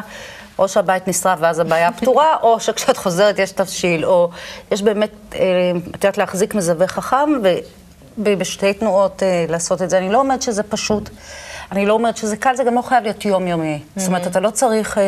או 0.61 0.67
שהבית 0.67 1.07
נשרף 1.07 1.39
ואז 1.41 1.59
הבעיה 1.59 1.91
פתורה, 1.97 2.35
או 2.41 2.59
שכשאת 2.59 2.97
חוזרת 2.97 3.39
יש 3.39 3.51
תבשיל, 3.51 4.05
או 4.05 4.29
יש 4.71 4.81
באמת, 4.81 5.11
אה, 5.35 5.39
את 5.89 6.03
יודעת, 6.03 6.17
להחזיק 6.17 6.55
מזווה 6.55 6.87
חכם, 6.87 7.29
ובשתי 8.17 8.73
תנועות 8.73 9.23
אה, 9.23 9.45
לעשות 9.49 9.81
את 9.81 9.89
זה. 9.89 9.97
אני 9.97 10.11
לא 10.11 10.19
אומרת 10.19 10.41
שזה 10.41 10.63
פשוט, 10.63 11.09
אני 11.71 11.85
לא 11.85 11.93
אומרת 11.93 12.17
שזה 12.17 12.37
קל, 12.37 12.55
זה 12.55 12.63
גם 12.63 12.75
לא 12.75 12.81
חייב 12.81 13.03
להיות 13.03 13.25
יומיומי. 13.25 13.79
זאת 13.95 14.07
אומרת, 14.07 14.27
אתה 14.27 14.39
לא 14.39 14.49
צריך... 14.49 14.97
אה, 14.97 15.01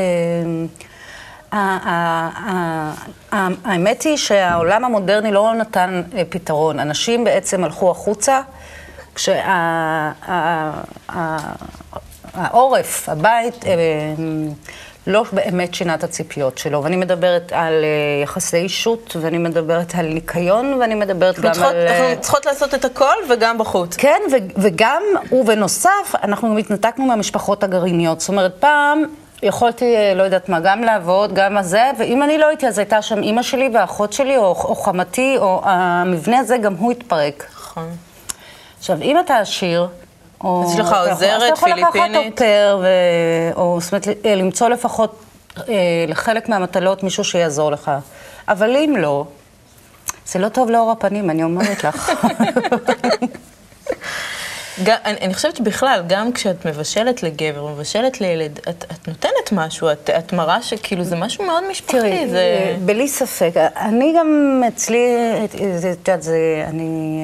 האמת 3.63 4.01
היא 4.01 4.17
שהעולם 4.17 4.85
המודרני 4.85 5.31
לא 5.31 5.53
נתן 5.53 6.01
פתרון. 6.29 6.79
אנשים 6.79 7.23
בעצם 7.23 7.63
הלכו 7.63 7.91
החוצה, 7.91 8.41
כשהעורף, 12.35 13.09
הבית, 13.09 13.65
אה, 13.65 13.71
לא 15.07 15.23
באמת 15.31 15.73
שינה 15.73 15.93
את 15.95 16.03
הציפיות 16.03 16.57
שלו. 16.57 16.83
ואני 16.83 16.95
מדברת 16.95 17.51
על 17.55 17.73
אה, 17.83 18.23
יחסי 18.23 18.57
אישות, 18.57 19.15
ואני 19.21 19.37
מדברת 19.37 19.93
על 19.97 20.05
ניקיון, 20.05 20.73
ואני 20.73 20.95
מדברת 20.95 21.39
גם 21.39 21.51
צריכות- 21.51 21.71
על... 21.73 21.87
אה, 21.87 21.99
אנחנו 22.09 22.21
צריכות 22.21 22.45
לעשות 22.45 22.73
את 22.73 22.85
הכל 22.85 23.13
וגם 23.29 23.57
בחוץ. 23.57 23.95
כן, 23.95 24.19
ו- 24.31 24.61
וגם, 24.61 25.03
ובנוסף, 25.31 25.89
אנחנו 26.23 26.57
התנתקנו 26.57 27.05
מהמשפחות 27.05 27.63
הגרעיניות. 27.63 28.19
זאת 28.19 28.29
אומרת, 28.29 28.53
פעם 28.59 29.03
יכולתי, 29.43 29.95
אה, 29.95 30.13
לא 30.15 30.23
יודעת 30.23 30.49
מה, 30.49 30.59
גם 30.59 30.81
לעבוד, 30.83 31.33
גם 31.33 31.57
הזה, 31.57 31.91
ואם 31.99 32.23
אני 32.23 32.37
לא 32.37 32.47
הייתי, 32.47 32.67
אז 32.67 32.77
הייתה 32.79 33.01
שם 33.01 33.23
אימא 33.23 33.41
שלי 33.41 33.69
ואחות 33.73 34.13
שלי, 34.13 34.37
או, 34.37 34.43
או 34.43 34.75
חמתי, 34.75 35.35
או 35.37 35.61
המבנה 35.63 36.39
הזה, 36.39 36.57
גם 36.57 36.73
הוא 36.75 36.91
התפרק. 36.91 37.45
נכון. 37.55 37.89
עכשיו, 38.79 38.97
אם 39.01 39.19
אתה 39.19 39.37
עשיר, 39.37 39.87
או... 40.43 40.63
אז 40.63 40.73
יש 40.73 40.79
לך 40.79 40.95
עוזרת 41.09 41.31
אז 41.31 41.43
אתה 41.43 41.45
יכול 41.45 41.73
פיליפינית. 41.73 42.11
לקחת 42.11 42.41
אופר, 42.41 42.79
ו... 42.81 42.87
או 43.55 43.77
זאת 43.81 43.91
אומרת, 43.91 44.07
ל- 44.07 44.35
למצוא 44.35 44.69
לפחות 44.69 45.23
אה, 45.57 45.73
לחלק 46.07 46.49
מהמטלות 46.49 47.03
מישהו 47.03 47.23
שיעזור 47.23 47.71
לך. 47.71 47.91
אבל 48.47 48.75
אם 48.75 48.95
לא, 48.97 49.25
זה 50.25 50.39
לא 50.39 50.49
טוב 50.49 50.69
לאור 50.69 50.91
הפנים, 50.91 51.29
אני 51.29 51.43
אומרת 51.43 51.83
לך. 51.83 52.11
גם, 54.83 54.97
אני, 55.05 55.17
אני 55.21 55.33
חושבת 55.33 55.55
שבכלל, 55.55 56.03
גם 56.07 56.31
כשאת 56.31 56.65
מבשלת 56.65 57.23
לגבר, 57.23 57.67
מבשלת 57.67 58.21
לילד, 58.21 58.59
את, 58.69 58.85
את 58.91 59.07
נותנת 59.07 59.51
משהו, 59.51 59.91
את, 59.91 60.09
את 60.09 60.33
מראה 60.33 60.61
שכאילו 60.61 61.03
זה 61.03 61.15
משהו 61.15 61.45
מאוד 61.45 61.63
משפחתי. 61.71 61.99
תראי, 61.99 62.29
זה... 62.29 62.37
אה, 62.37 62.75
בלי 62.85 63.07
ספק. 63.07 63.51
אני 63.57 64.13
גם 64.19 64.61
אצלי, 64.67 65.05
את 65.45 65.55
יודעת, 65.99 66.23
זה, 66.23 66.65
אני... 66.67 67.21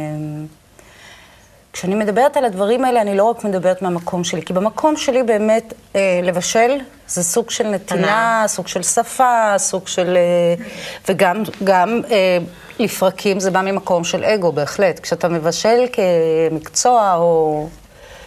כשאני 1.74 1.96
מדברת 1.96 2.38
על 2.38 2.46
הדברים 2.46 2.86
האלה, 2.86 3.02
אני 3.02 3.18
לא 3.18 3.24
רק 3.24 3.44
מדברת 3.44 3.82
מהמקום 3.82 4.24
שלי, 4.24 4.42
כי 4.42 4.54
במקום 4.54 4.98
שלי 4.98 5.24
באמת 5.24 5.74
אה, 5.96 6.20
לבשל 6.24 6.78
זה 7.08 7.24
סוג 7.24 7.50
של 7.50 7.68
נתינה, 7.68 8.44
סוג 8.48 8.68
של 8.68 8.84
שפה, 8.84 9.54
סוג 9.58 9.88
של... 9.88 10.18
אה, 10.18 10.66
וגם 11.10 11.44
גם 11.64 12.02
אה, 12.12 12.38
לפרקים 12.80 13.40
זה 13.40 13.52
בא 13.52 13.62
ממקום 13.62 14.04
של 14.04 14.24
אגו, 14.24 14.52
בהחלט. 14.52 15.00
כשאתה 15.00 15.28
מבשל 15.28 15.86
כמקצוע, 16.52 17.16
או 17.16 17.68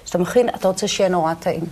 כשאתה 0.05 0.19
מכין, 0.19 0.49
אתה 0.49 0.69
רוצה 0.69 0.89
שיהיה 0.89 1.11
נורא 1.11 1.35
טעים. 1.35 1.65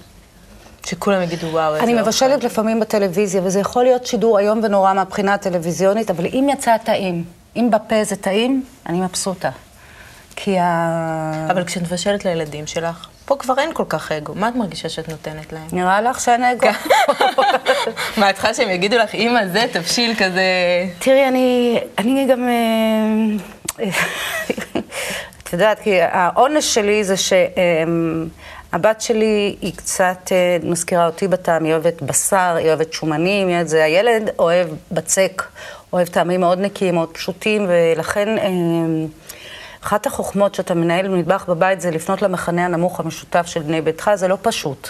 שכולם 0.86 1.22
יגידו 1.22 1.46
וואו, 1.46 1.74
איזה 1.74 1.84
אני 1.84 1.92
אוכל." 1.92 2.02
מבשלת 2.02 2.44
לפעמים 2.44 2.80
בטלוויזיה, 2.80 3.42
וזה 3.44 3.60
יכול 3.60 3.82
להיות 3.84 4.06
שידור 4.06 4.38
איום 4.38 4.60
ונורא 4.62 4.92
מהבחינה 4.92 5.34
הטלוויזיונית, 5.34 6.10
אבל 6.10 6.26
אם 6.26 6.48
יצא 6.52 6.76
טעים, 6.76 7.24
אם 7.56 7.68
בפה 7.70 8.04
זה 8.04 8.16
טעים, 8.16 8.64
אני 8.86 9.00
מבסוטה. 9.00 9.50
כי 10.42 10.58
ה... 10.58 11.46
אבל 11.50 11.64
כשאת 11.64 11.82
מבשלת 11.82 12.24
לילדים 12.24 12.66
שלך, 12.66 13.06
פה 13.24 13.36
כבר 13.36 13.58
אין 13.58 13.74
כל 13.74 13.84
כך 13.88 14.12
אגו. 14.12 14.34
מה 14.34 14.48
את 14.48 14.54
מרגישה 14.56 14.88
שאת 14.88 15.08
נותנת 15.08 15.52
להם? 15.52 15.66
נראה 15.72 16.00
לך 16.00 16.20
שאין 16.20 16.44
אגו? 16.44 16.66
מה, 18.16 18.30
את 18.30 18.34
צריכה 18.34 18.54
שהם 18.54 18.70
יגידו 18.70 18.96
לך, 18.96 19.14
אימא, 19.14 19.46
זה 19.46 19.64
תבשיל 19.72 20.14
כזה... 20.14 20.42
תראי, 20.98 21.28
אני, 21.28 21.80
אני 21.98 22.26
גם... 22.30 22.48
אה, 22.48 23.88
את 25.42 25.52
יודעת, 25.52 25.80
כי 25.80 26.00
העונש 26.00 26.74
שלי 26.74 27.04
זה 27.04 27.14
שהבת 27.16 29.00
שלי 29.00 29.56
היא 29.60 29.72
קצת 29.76 30.32
אה, 30.32 30.56
מזכירה 30.62 31.06
אותי 31.06 31.28
בטעם, 31.28 31.64
היא 31.64 31.72
אוהבת 31.72 32.02
בשר, 32.02 32.54
היא 32.58 32.66
אוהבת 32.66 32.92
שומנים, 32.92 33.48
היא 33.48 33.56
אוהבת 33.56 33.68
זה. 33.68 33.84
הילד 33.84 34.30
אוהב 34.38 34.68
בצק, 34.92 35.42
אוהב 35.92 36.08
טעמים 36.08 36.40
מאוד 36.40 36.58
נקיים, 36.60 36.94
מאוד 36.94 37.08
פשוטים, 37.08 37.66
ולכן 37.68 38.38
אה, 38.38 38.48
אחת 39.84 40.06
החוכמות 40.06 40.54
שאתה 40.54 40.74
מנהל 40.74 41.08
מטבח 41.08 41.44
בבית 41.48 41.80
זה 41.80 41.90
לפנות 41.90 42.22
למכנה 42.22 42.64
הנמוך 42.64 43.00
המשותף 43.00 43.46
של 43.46 43.60
בני 43.60 43.80
ביתך, 43.80 44.10
זה 44.14 44.28
לא 44.28 44.36
פשוט. 44.42 44.88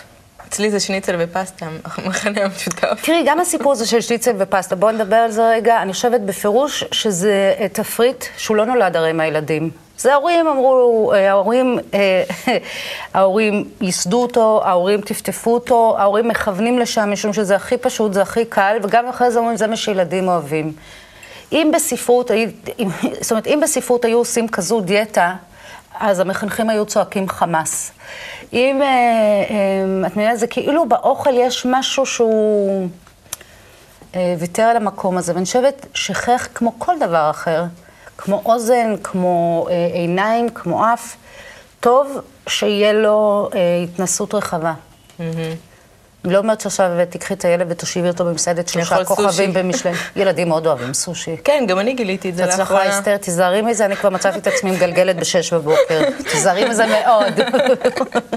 אצלי 0.49 0.71
זה 0.71 0.81
שניצל 0.81 1.17
ופסטה, 1.19 1.67
המחנה 1.85 2.45
המשותף. 2.45 3.03
תראי, 3.03 3.23
גם 3.27 3.41
הסיפור 3.41 3.73
הזה 3.73 3.87
של 3.87 4.01
שניצל 4.01 4.33
ופסטה, 4.39 4.77
בואו 4.77 4.93
נדבר 4.93 5.17
על 5.17 5.31
זה 5.31 5.51
רגע. 5.51 5.83
אני 5.83 5.93
חושבת 5.93 6.21
בפירוש 6.21 6.85
שזה 6.93 7.55
אה, 7.59 7.69
תפריט 7.69 8.25
שהוא 8.37 8.57
לא 8.57 8.65
נולד 8.65 8.97
הרי 8.97 9.13
מהילדים. 9.13 9.71
זה 9.99 10.13
ההורים 10.13 10.47
אמרו, 10.47 11.13
אה, 11.15 11.31
ההורים, 11.31 11.79
אה, 11.95 12.25
ההורים 13.15 13.65
ייסדו 13.81 14.23
אותו, 14.23 14.63
ההורים 14.65 15.01
טפטפו 15.01 15.55
אותו, 15.55 15.97
ההורים 15.99 16.29
מכוונים 16.29 16.79
לשם 16.79 17.13
משום 17.13 17.33
שזה 17.33 17.57
הכי 17.57 17.77
פשוט, 17.77 18.13
זה 18.13 18.23
הכי 18.23 18.45
קל, 18.45 18.77
וגם 18.83 19.09
אחרי 19.09 19.31
זה 19.31 19.39
אומרים, 19.39 19.57
זה 19.57 19.67
מה 19.67 19.77
שילדים 19.77 20.29
אוהבים. 20.29 20.73
אם 21.53 21.71
בספרות, 21.75 22.31
זאת 23.21 23.31
אומרת, 23.31 23.47
אם 23.47 23.61
בספרות 23.63 24.05
היו 24.05 24.19
עושים 24.19 24.49
כזו 24.49 24.81
דיאטה, 24.81 25.35
אז 26.01 26.21
המחנכים 26.21 26.71
היו 26.71 26.87
צועקים 26.87 27.29
חמאס. 27.29 27.93
אם, 28.53 28.83
אה, 28.83 28.87
אה, 28.87 30.07
את 30.07 30.17
מבינה, 30.17 30.37
זה 30.37 30.47
כאילו 30.47 30.89
באוכל 30.89 31.31
יש 31.35 31.67
משהו 31.71 32.07
שהוא 32.07 32.89
אה, 34.15 34.35
ויתר 34.39 34.63
על 34.63 34.77
המקום 34.77 35.19
הזה, 35.19 35.35
ואני 35.35 35.45
חושבת 35.45 35.87
שכך 35.95 36.49
כמו 36.55 36.73
כל 36.79 36.99
דבר 37.01 37.31
אחר, 37.31 37.65
כמו 38.19 38.43
אוזן, 38.45 38.95
כמו 39.03 39.67
עיניים, 39.93 40.49
כמו 40.49 40.93
אף, 40.95 41.17
טוב 41.81 42.19
שיהיה 42.49 42.93
לו 42.93 43.51
התנסות 43.85 44.35
רחבה. 44.35 44.73
אני 45.21 45.57
לא 46.25 46.39
אומרת 46.39 46.61
שעכשיו 46.61 46.91
תיקחי 47.11 47.35
את 47.35 47.45
הילד 47.45 47.67
ותושיבי 47.71 48.09
אותו 48.09 48.25
במסעדת 48.25 48.69
שלושה. 48.69 49.05
כוכבים 49.05 49.53
במשלן. 49.53 49.93
ילדים 50.17 50.49
מאוד 50.49 50.67
אוהבים 50.67 50.95
סושי. 50.95 51.37
כן, 51.45 51.65
גם 51.69 51.79
אני 51.79 51.95
גיליתי 51.95 52.31
את 52.31 52.37
זה 52.37 52.45
הצלחה 52.45 52.75
לאחרונה. 52.75 52.99
אסתר, 52.99 53.17
תיזהרי 53.17 53.63
מזה, 53.63 53.85
אני 53.85 53.97
כבר 53.97 54.11
מצאתי 54.11 54.39
את 54.39 54.47
עצמי 54.47 54.71
מגלגלת 54.71 55.17
בשש 55.17 55.53
בבוקר. 55.53 56.03
תיזהרי 56.31 56.69
מזה 56.69 56.87
מאוד. 56.87 57.41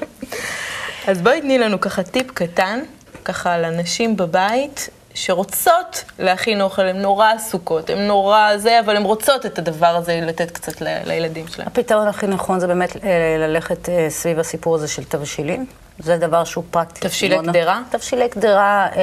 אז 1.08 1.22
בואי 1.22 1.41
תני 1.41 1.58
לנו 1.58 1.82
ככה 1.82 2.04
טיפ 2.04 2.32
קטן, 2.32 2.80
ככה 3.26 3.58
לנשים 3.58 4.17
בבית 4.17 4.89
שרוצות 5.15 6.04
להכין 6.19 6.62
אוכל, 6.62 6.82
הן 6.82 6.97
נורא 7.02 7.32
עסוקות, 7.32 7.89
הן 7.89 8.08
נורא 8.08 8.58
זה, 8.58 8.80
אבל 8.80 8.95
הן 8.95 9.04
רוצות 9.04 9.45
את 9.45 9.60
הדבר 9.60 9.88
הזה 9.88 10.19
לתת 10.23 10.52
קצת 10.52 10.82
ל- 10.82 10.97
לילדים 11.06 11.47
שלהן. 11.47 11.67
הפתרון 11.67 12.08
הכי 12.08 12.28
נכון 12.28 12.60
זה 12.60 12.67
באמת 12.67 12.95
אה, 13.04 13.10
ללכת 13.39 13.89
אה, 13.89 14.06
סביב 14.10 14.39
הסיפור 14.39 14.76
הזה 14.76 14.88
של 14.88 15.04
תבשילים. 15.04 15.65
זה 15.99 16.17
דבר 16.17 16.43
שהוא 16.43 16.63
פרקטי. 16.71 16.99
תבשילי 17.02 17.38
קדרה? 17.47 17.82
תבשילי 17.89 18.30
קדרה 18.30 18.88
אה, 18.95 19.02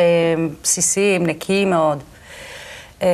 בסיסיים, 0.62 1.26
נקיים 1.26 1.70
מאוד. 1.70 2.02
אה, 3.02 3.08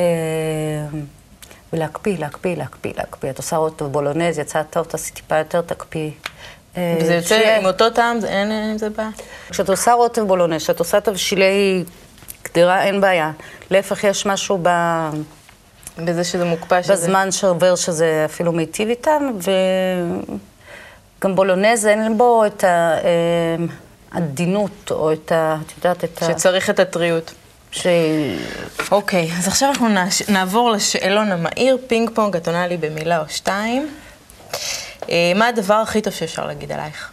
ולהקפיא, 1.72 2.18
להקפיא, 2.18 2.56
להקפיא, 2.56 2.92
להקפיא. 2.96 3.30
את 3.30 3.36
עושה 3.38 3.56
רוטו 3.56 3.88
בולונז, 3.88 4.38
יצא 4.38 4.62
טוב, 4.62 4.84
תעשי 4.84 5.12
טיפה 5.12 5.38
יותר, 5.38 5.60
תקפיא. 5.60 6.10
אה, 6.76 6.96
וזה 7.00 7.14
יוצא 7.14 7.56
עם 7.58 7.66
אותו 7.66 7.90
טעם, 7.90 8.16
אין 8.24 8.50
אין 8.50 8.70
עם 8.70 8.78
זה 8.78 8.90
בעיה. 8.90 9.08
כשאת 9.50 9.68
עושה 9.68 9.92
רוטב 9.92 10.22
בולונז, 10.22 10.62
כשאת 10.62 10.78
עושה 10.78 11.00
תבשילי 11.00 11.84
קדרה, 12.46 12.82
אין 12.82 13.00
בעיה. 13.00 13.30
להפך, 13.70 14.04
יש 14.04 14.26
משהו 14.26 14.58
ב... 14.62 14.68
בזה 15.98 16.24
שזה 16.24 16.44
מוקפא, 16.44 16.82
שזה... 16.82 16.92
בזמן 16.92 17.32
שעובר 17.32 17.74
שזה 17.76 18.22
אפילו 18.24 18.52
מיטיב 18.52 18.88
איתם, 18.88 19.30
וגם 21.18 21.36
בולונז 21.36 21.86
אין 21.86 22.18
בו 22.18 22.46
את 22.46 22.64
העדינות, 24.12 24.90
או 24.90 25.12
את 25.12 25.32
ה... 25.32 25.56
את 25.66 25.72
יודעת, 25.76 26.04
את 26.04 26.22
ה... 26.22 26.26
שצריך 26.26 26.70
את 26.70 26.78
הטריות. 26.80 27.34
ש... 27.72 27.86
אוקיי, 28.90 29.28
אז 29.38 29.48
עכשיו 29.48 29.68
אנחנו 29.68 29.88
נעש- 29.88 30.30
נעבור 30.30 30.70
לשאלון 30.70 31.32
המהיר, 31.32 31.78
פינג 31.86 32.10
פונג, 32.14 32.36
את 32.36 32.46
עונה 32.48 32.66
לי 32.66 32.76
במילה 32.76 33.20
או 33.20 33.24
שתיים. 33.28 33.94
אה, 35.10 35.32
מה 35.34 35.48
הדבר 35.48 35.74
הכי 35.74 36.00
טוב 36.00 36.12
שאפשר 36.12 36.46
להגיד 36.46 36.72
עלייך? 36.72 37.10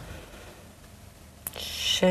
ש... 1.58 2.04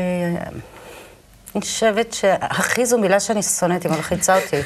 אני 1.54 1.60
חושבת 1.60 2.12
שהכי 2.12 2.86
זו 2.86 2.98
מילה 2.98 3.20
שאני 3.20 3.42
שונאת, 3.42 3.82
היא 3.82 3.92
מלחיצה 3.92 4.36
אותי. 4.36 4.56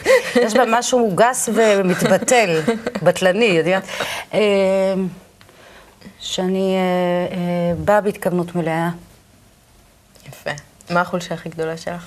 יש 0.45 0.55
בה 0.55 0.65
משהו 0.67 1.13
גס 1.15 1.49
ומתבטל, 1.55 2.61
בטלני, 3.03 3.45
יודעת? 3.45 3.83
אה, 4.35 4.41
שאני 6.21 6.77
אה, 6.77 7.37
אה, 7.37 7.75
באה 7.85 8.01
בהתכוונות 8.01 8.55
מלאה. 8.55 8.89
יפה. 10.29 10.51
מה 10.91 11.01
החולשה 11.01 11.35
הכי 11.35 11.49
גדולה 11.49 11.77
שלך? 11.77 12.07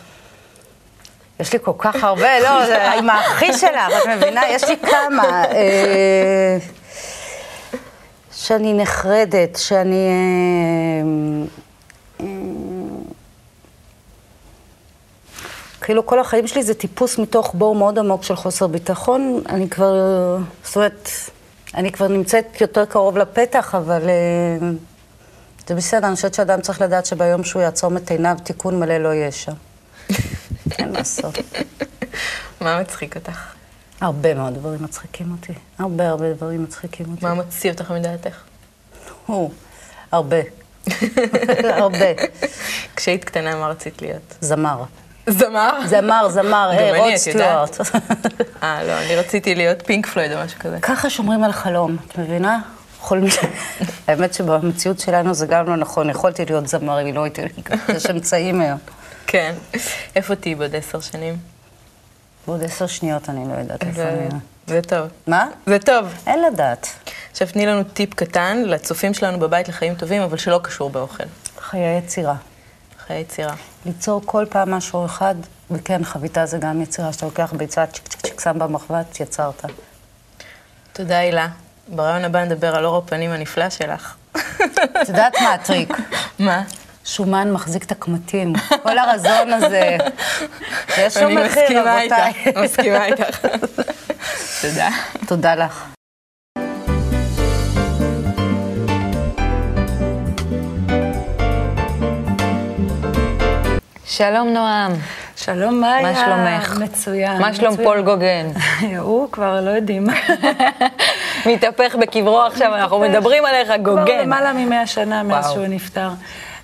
יש 1.40 1.54
לי 1.54 1.60
כל 1.62 1.72
כך 1.78 2.04
הרבה, 2.04 2.40
לא, 2.40 2.66
זה 2.66 2.92
עם 2.92 3.10
האחי 3.10 3.54
שלך, 3.54 3.94
את 4.04 4.08
מבינה? 4.08 4.42
יש 4.50 4.64
לי 4.64 4.78
כמה. 4.78 5.44
שאני 8.32 8.74
נחרדת, 8.74 9.56
שאני... 9.56 9.96
אה, 9.96 11.02
אה, 12.20 12.26
כאילו 15.82 16.06
כל 16.06 16.20
החיים 16.20 16.48
שלי 16.48 16.64
זה 16.64 16.74
טיפוס 16.74 17.18
מתוך 17.18 17.56
בור 17.56 17.76
מאוד 17.76 18.00
עמוק 18.00 18.24
של 18.24 18.36
חוסר 18.36 18.68
ביטחון. 18.68 19.44
אני 19.50 19.70
כבר, 19.70 19.96
זאת 20.64 20.76
אומרת, 20.76 21.10
אני 21.76 21.92
כבר 21.92 22.08
נמצאת 22.08 22.62
יותר 22.62 22.86
קרוב 22.86 23.18
לפתח, 23.18 23.76
אבל 23.76 24.10
אה, 24.10 24.70
זה 25.68 25.76
בסדר, 25.76 26.08
אני 26.08 26.16
חושבת 26.16 26.34
שאדם 26.34 26.62
צריך 26.62 26.82
לדעת 26.82 27.06
שביום 27.06 27.44
שהוא 27.44 27.62
יעצום 27.62 27.98
את 27.98 28.12
עיניו, 28.12 28.38
תיקון 28.44 28.80
מלא 28.80 28.98
לא 28.98 29.10
יהיה 29.10 29.32
שם. 29.32 29.54
אין 30.80 30.92
מה 30.92 30.98
לעשות. 30.98 31.38
מה 32.62 32.82
מצחיק 32.82 33.16
אותך? 33.16 33.54
הרבה 34.02 34.34
מאוד 34.34 34.54
דברים 34.54 34.84
מצחיקים 34.84 35.32
אותי. 35.32 35.54
הרבה 35.80 36.10
הרבה 36.10 36.34
דברים 36.34 36.64
מצחיקים 36.64 37.06
אותי. 37.12 37.26
מה 37.26 37.34
מוציא 37.34 37.72
אותך 37.72 37.92
מדעתך? 37.92 38.42
הו, 39.26 39.52
הרבה. 40.12 40.38
הרבה. 41.82 42.06
כשהיית 42.96 43.24
קטנה, 43.26 43.56
מה 43.56 43.68
רצית 43.68 44.02
להיות? 44.02 44.36
זמר. 44.42 44.84
זמר? 45.28 45.80
זמר, 45.86 46.30
זמר, 46.30 46.72
אני, 46.72 47.00
רוד. 47.00 47.16
סטיוארט. 47.16 47.78
אה, 48.64 48.84
לא, 48.84 48.92
אני 48.92 49.16
רציתי 49.16 49.56
להיות 49.56 49.82
פינק 49.86 50.08
פלויד 50.08 50.32
או 50.32 50.38
משהו 50.46 50.60
כזה. 50.60 50.80
ככה 50.82 51.10
שומרים 51.10 51.44
על 51.44 51.52
חלום, 51.52 51.98
את 52.08 52.18
מבינה? 52.18 52.60
חולמים. 53.00 53.32
האמת 54.08 54.34
שבמציאות 54.34 55.00
שלנו 55.00 55.34
זה 55.34 55.48
גם 55.48 55.68
לא 55.68 55.76
נכון. 55.76 56.10
יכולתי 56.10 56.46
להיות 56.46 56.68
זמר, 56.68 57.02
אם 57.02 57.16
לא 57.16 57.24
הייתי... 57.24 57.42
יש 57.96 58.06
אמצעים 58.06 58.62
היום. 58.62 58.78
כן. 59.28 59.54
איפה 60.16 60.36
תהיי 60.36 60.56
בעוד 60.56 60.76
עשר 60.76 61.00
שנים? 61.00 61.38
בעוד 62.48 62.64
עשר 62.64 62.88
שניות 62.88 63.30
אני 63.30 63.48
לא 63.48 63.54
יודעת 63.60 63.84
איפה 63.84 64.02
אני... 64.02 64.30
זה 64.68 64.82
טוב. 64.82 65.08
מה? 65.28 65.48
זה 65.66 65.80
טוב. 65.80 66.06
אין 66.28 66.44
לדעת. 66.44 66.88
עכשיו 67.32 67.48
תני 67.48 67.66
לנו 67.66 67.84
טיפ 67.84 68.14
קטן 68.14 68.64
לצופים 68.66 69.14
שלנו 69.14 69.40
בבית 69.40 69.70
לחיים 69.70 69.96
טובים, 69.96 70.22
אבל 70.22 70.38
שלא 70.38 70.60
קשור 70.64 70.90
באוכל. 70.90 71.24
חיי 71.60 71.98
יצירה. 71.98 72.36
חיי 73.08 73.20
יצירה. 73.20 73.54
ליצור 73.86 74.22
כל 74.26 74.46
פעם 74.50 74.72
משהו 74.72 75.06
אחד, 75.06 75.36
וכן, 75.72 76.04
חביתה 76.04 76.46
זה 76.46 76.58
גם 76.58 76.82
יצירה, 76.82 77.14
שאתה 77.14 77.26
לוקח 77.26 77.54
ביצה, 77.58 77.86
צ'יק 77.86 78.08
צ'יק 78.08 78.22
צ'יק, 78.22 78.40
שם 78.40 78.60
במחבת, 78.60 79.20
יצרת. 79.20 79.66
תודה, 80.94 81.18
הילה. 81.18 81.48
ברעיון 81.88 82.26
הבא 82.26 82.44
נדבר 82.44 82.76
על 82.76 82.86
אור 82.86 82.98
הפנים 82.98 83.32
הנפלא 83.32 83.70
שלך. 83.70 84.16
את 84.36 85.10
יודעת 85.10 85.34
מה 85.42 85.54
הטריק? 85.54 85.98
מה? 86.40 86.64
שומן 87.06 87.52
מחזיק 87.52 87.84
את 87.84 87.92
הקמטים. 87.92 88.54
כל 88.84 88.98
הרזון 88.98 89.54
הזה. 89.54 89.98
יש 90.98 91.18
לו 91.18 91.28
אני 91.28 91.36
מחיר, 91.36 91.64
מסכימה 91.64 91.98
רבותיי. 92.00 92.34
איתך, 92.46 92.58
מסכימה 92.58 93.06
איתך. 93.06 93.46
תודה. 94.62 94.90
תודה 95.28 95.56
לך. 95.56 95.86
שלום 104.12 104.50
נועם, 104.50 104.92
שלום, 105.36 105.82
מאיה. 105.82 106.02
מה 106.02 106.16
שלומך? 106.16 106.80
מצוין. 106.80 107.42
מה 107.42 107.54
שלום. 107.54 107.76
פול 107.78 108.02
גוגן? 108.02 108.48
הוא 109.00 109.32
כבר 109.32 109.62
לא 109.62 109.70
יודעים. 109.70 110.08
מתהפך 111.46 111.96
בקברו 112.02 112.42
עכשיו, 112.42 112.76
אנחנו 112.76 113.00
מדברים 113.00 113.46
עליך, 113.46 113.68
כבר 113.68 113.96
גוגן. 113.96 114.20
למעלה 114.20 114.54
ממאה 114.54 114.88
שנה 114.88 115.24
מאז. 115.24 115.52
שהוא 115.52 115.68
נפטר. 115.68 116.10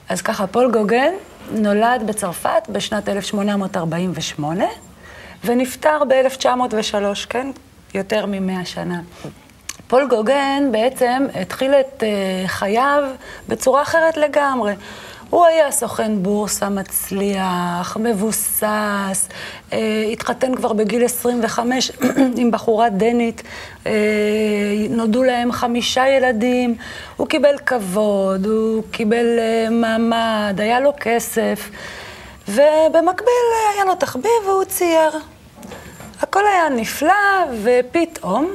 אז 0.09 0.21
ככה, 0.21 0.47
פול 0.47 0.71
גוגן 0.71 1.13
נולד 1.51 2.03
בצרפת 2.05 2.69
בשנת 2.69 3.09
1848, 3.09 4.65
ונפטר 5.45 6.03
ב-1903, 6.07 7.27
כן? 7.29 7.51
יותר 7.93 8.25
ממאה 8.25 8.65
שנה. 8.65 8.99
פול 9.87 10.07
גוגן 10.09 10.63
בעצם 10.71 11.25
התחיל 11.41 11.73
את 11.73 12.03
אה, 12.03 12.47
חייו 12.47 13.03
בצורה 13.47 13.81
אחרת 13.81 14.17
לגמרי. 14.17 14.73
הוא 15.29 15.45
היה 15.45 15.71
סוכן 15.71 16.23
בורסה 16.23 16.69
מצליח, 16.69 17.97
מבוסס, 17.99 19.29
אה, 19.73 20.03
התחתן 20.11 20.55
כבר 20.55 20.73
בגיל 20.73 21.05
25 21.05 21.91
עם 22.37 22.51
בחורה 22.51 22.89
דנית, 22.89 23.43
אה, 23.85 23.91
נולדו 24.89 25.23
להם 25.23 25.51
חמישה 25.51 26.07
ילדים, 26.07 26.75
הוא 27.17 27.27
קיבל 27.27 27.57
כבוד, 27.65 28.45
הוא 28.45 28.83
קיבל 28.91 29.39
אה, 29.39 29.69
מעמד, 29.71 30.55
היה 30.57 30.79
לו 30.79 30.93
כסף, 30.99 31.69
ובמקביל 32.47 33.47
היה 33.75 33.85
לו 33.85 33.95
תחביב 33.95 34.31
והוא 34.45 34.63
צייר. 34.63 35.11
הכל 36.21 36.43
היה 36.47 36.69
נפלא, 36.69 37.13
ופתאום, 37.63 38.51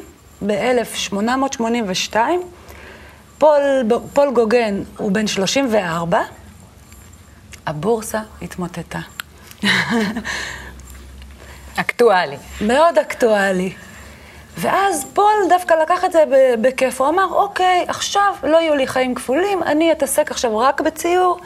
ב-1882, 0.47 2.17
פול, 3.39 3.61
פול 4.13 4.31
גוגן 4.31 4.83
הוא 4.97 5.13
בן 5.13 5.27
34, 5.27 6.21
הבורסה 7.67 8.21
התמוטטה. 8.43 8.99
אקטואלי. 11.77 12.37
מאוד 12.61 12.99
אקטואלי. 12.99 13.73
ואז 14.59 15.07
פול 15.15 15.35
דווקא 15.49 15.75
לקח 15.75 16.05
את 16.05 16.13
זה 16.13 16.25
בכיף, 16.61 17.01
הוא 17.01 17.09
אמר, 17.09 17.27
אוקיי, 17.31 17.85
עכשיו 17.89 18.35
לא 18.43 18.57
יהיו 18.57 18.75
לי 18.75 18.87
חיים 18.87 19.15
כפולים, 19.15 19.63
אני 19.63 19.93
אתעסק 19.93 20.31
עכשיו 20.31 20.59
רק 20.59 20.81
בציור, 20.81 21.41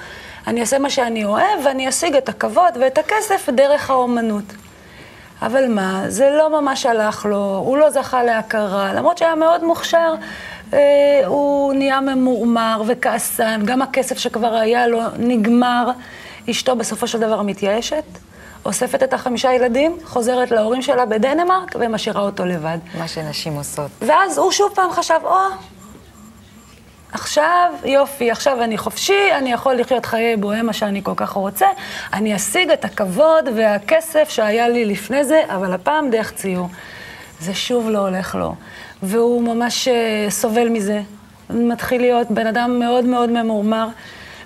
אני 0.46 0.60
אעשה 0.60 0.78
מה 0.78 0.90
שאני 0.90 1.24
אוהב, 1.24 1.64
ואני 1.64 1.88
אשיג 1.88 2.16
את 2.16 2.28
הכבוד 2.28 2.76
ואת 2.80 2.98
הכסף 2.98 3.48
דרך 3.48 3.90
האומנות. 3.90 4.44
אבל 5.42 5.68
מה, 5.68 6.02
זה 6.08 6.30
לא 6.30 6.60
ממש 6.60 6.86
הלך 6.86 7.26
לו, 7.26 7.62
הוא 7.66 7.76
לא 7.76 7.90
זכה 7.90 8.22
להכרה, 8.22 8.92
למרות 8.92 9.18
שהיה 9.18 9.34
מאוד 9.34 9.64
מוכשר, 9.64 10.14
אה, 10.72 10.78
הוא 11.26 11.74
נהיה 11.74 12.00
ממורמר 12.00 12.82
וכעסן, 12.86 13.60
גם 13.64 13.82
הכסף 13.82 14.18
שכבר 14.18 14.54
היה 14.54 14.86
לו 14.86 15.00
נגמר. 15.18 15.90
אשתו 16.50 16.76
בסופו 16.76 17.06
של 17.06 17.20
דבר 17.20 17.42
מתייאשת, 17.42 18.04
אוספת 18.64 19.02
את 19.02 19.12
החמישה 19.12 19.52
ילדים, 19.52 19.96
חוזרת 20.04 20.50
להורים 20.50 20.82
שלה 20.82 21.06
בדנמרק 21.06 21.76
ומשאירה 21.80 22.22
אותו 22.22 22.44
לבד. 22.44 22.78
מה 22.98 23.08
שנשים 23.08 23.56
עושות. 23.56 23.90
ואז 24.00 24.38
הוא 24.38 24.52
שוב 24.52 24.72
פעם 24.74 24.92
חשב, 24.92 25.20
או, 25.24 25.36
עכשיו, 27.12 27.72
יופי, 27.84 28.30
עכשיו 28.30 28.62
אני 28.62 28.78
חופשי, 28.78 29.32
אני 29.38 29.52
יכול 29.52 29.74
לחיות 29.74 30.06
חיי 30.06 30.36
בוהמה 30.36 30.72
שאני 30.72 31.02
כל 31.02 31.12
כך 31.16 31.30
רוצה, 31.30 31.66
אני 32.12 32.36
אשיג 32.36 32.70
את 32.70 32.84
הכבוד 32.84 33.48
והכסף 33.56 34.28
שהיה 34.30 34.68
לי 34.68 34.84
לפני 34.84 35.24
זה, 35.24 35.42
אבל 35.48 35.72
הפעם 35.72 36.10
דרך 36.10 36.32
ציור. 36.32 36.68
זה 37.40 37.54
שוב 37.54 37.90
לא 37.90 37.98
הולך 37.98 38.34
לו, 38.34 38.54
והוא 39.02 39.42
ממש 39.42 39.88
uh, 39.88 40.30
סובל 40.30 40.68
מזה. 40.68 41.02
מתחיל 41.50 42.00
להיות 42.00 42.30
בן 42.30 42.46
אדם 42.46 42.78
מאוד 42.78 43.04
מאוד 43.04 43.30
ממורמר, 43.30 43.88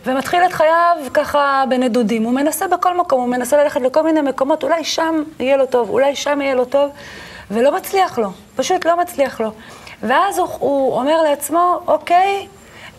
ומתחיל 0.07 0.41
את 0.47 0.53
חייו 0.53 0.97
ככה 1.15 1.65
בנדודים. 1.69 2.23
הוא 2.23 2.33
מנסה 2.33 2.69
בכל 2.69 2.97
מקום, 2.97 3.21
הוא 3.21 3.29
מנסה 3.29 3.63
ללכת 3.63 3.81
לכל 3.81 4.03
מיני 4.03 4.21
מקומות, 4.21 4.63
אולי 4.63 4.85
שם 4.85 5.23
יהיה 5.41 5.57
לו 5.57 5.67
טוב, 5.67 5.91
אולי 5.91 6.17
שם 6.17 6.41
יהיה 6.41 6.55
לו 6.55 6.65
טוב, 6.65 6.91
ולא 7.51 7.77
מצליח 7.77 8.19
לו, 8.19 8.31
פשוט 8.57 8.87
לא 8.87 9.01
מצליח 9.01 9.41
לו. 9.41 9.51
ואז 10.03 10.39
הוא, 10.39 10.49
הוא 10.59 10.95
אומר 10.95 11.23
לעצמו, 11.23 11.81
אוקיי, 11.87 12.47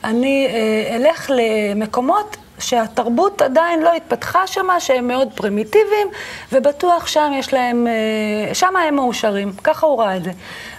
אני 0.03 0.47
אה, 0.47 0.95
אלך 0.95 1.31
למקומות 1.35 2.37
שהתרבות 2.62 3.41
עדיין 3.41 3.84
לא 3.84 3.93
התפתחה 3.93 4.47
שם, 4.47 4.67
שהם 4.80 5.08
מאוד 5.08 5.28
פרימיטיביים, 5.36 6.08
ובטוח 6.52 7.08
שם 7.08 7.32
יש 7.36 7.54
להם, 7.54 7.88
אה, 7.88 8.54
שם 8.54 8.76
הם 8.88 8.95
מאושרים. 8.95 9.52
ככה 9.63 9.86
הוא 9.88 10.02
ראה 10.02 10.17
את 10.17 10.24
זה. 10.24 10.32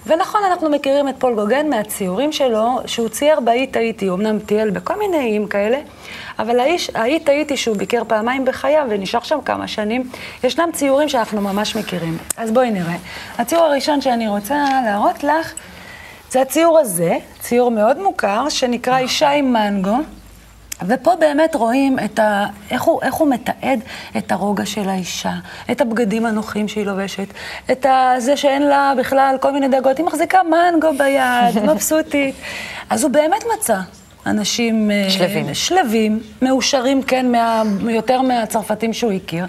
ונכון, 0.06 0.40
אנחנו 0.50 0.70
מכירים 0.70 1.08
את 1.08 1.14
פול 1.18 1.34
גוגן 1.34 1.70
מהציורים 1.70 2.32
שלו, 2.32 2.80
שהוא 2.86 3.08
צייר 3.08 3.40
באי 3.40 3.66
הוא 4.08 4.18
אמנם 4.18 4.38
טייל 4.38 4.70
בכל 4.70 4.98
מיני 4.98 5.18
איים 5.18 5.46
כאלה, 5.46 5.78
אבל 6.38 6.60
האיש, 6.60 6.90
האי 6.94 7.20
טעיתי 7.20 7.56
שהוא 7.56 7.76
ביקר 7.76 8.02
פעמיים 8.08 8.44
בחייו 8.44 8.86
ונשאר 8.90 9.20
שם 9.20 9.38
כמה 9.44 9.68
שנים, 9.68 10.10
ישנם 10.44 10.68
ציורים 10.72 11.08
שאנחנו 11.08 11.40
ממש 11.40 11.76
מכירים. 11.76 12.18
אז 12.36 12.50
בואי 12.50 12.70
נראה. 12.70 12.96
הציור 13.38 13.62
הראשון 13.62 14.00
שאני 14.00 14.28
רוצה 14.28 14.54
להראות 14.84 15.24
לך, 15.24 15.52
זה 16.30 16.42
הציור 16.42 16.78
הזה, 16.78 17.16
ציור 17.40 17.70
מאוד 17.70 17.98
מוכר, 17.98 18.48
שנקרא 18.48 18.98
אישה 18.98 19.30
עם 19.30 19.52
מנגו. 19.52 19.96
ופה 20.86 21.16
באמת 21.20 21.54
רואים 21.54 21.98
את 22.04 22.18
ה... 22.18 22.46
איך, 22.70 22.82
הוא, 22.82 23.00
איך 23.02 23.14
הוא 23.14 23.28
מתעד 23.28 23.80
את 24.16 24.32
הרוגע 24.32 24.66
של 24.66 24.88
האישה, 24.88 25.32
את 25.70 25.80
הבגדים 25.80 26.26
הנוחים 26.26 26.68
שהיא 26.68 26.86
לובשת, 26.86 27.26
את 27.72 27.86
ה... 27.86 28.14
זה 28.18 28.36
שאין 28.36 28.62
לה 28.62 28.92
בכלל 28.98 29.36
כל 29.40 29.52
מיני 29.52 29.68
דאגות, 29.68 29.98
היא 29.98 30.06
מחזיקה 30.06 30.38
מנגו 30.42 30.88
ביד, 30.98 31.64
מבסוטית. 31.70 32.34
אז 32.90 33.02
הוא 33.02 33.10
באמת 33.10 33.44
מצא 33.54 33.78
אנשים... 34.26 34.90
אה, 34.90 35.10
שלווים. 35.10 35.54
שלווים, 35.54 36.20
מאושרים, 36.42 37.02
כן, 37.02 37.32
מה, 37.32 37.62
יותר 37.88 38.22
מהצרפתים 38.22 38.92
שהוא 38.92 39.12
הכיר. 39.12 39.46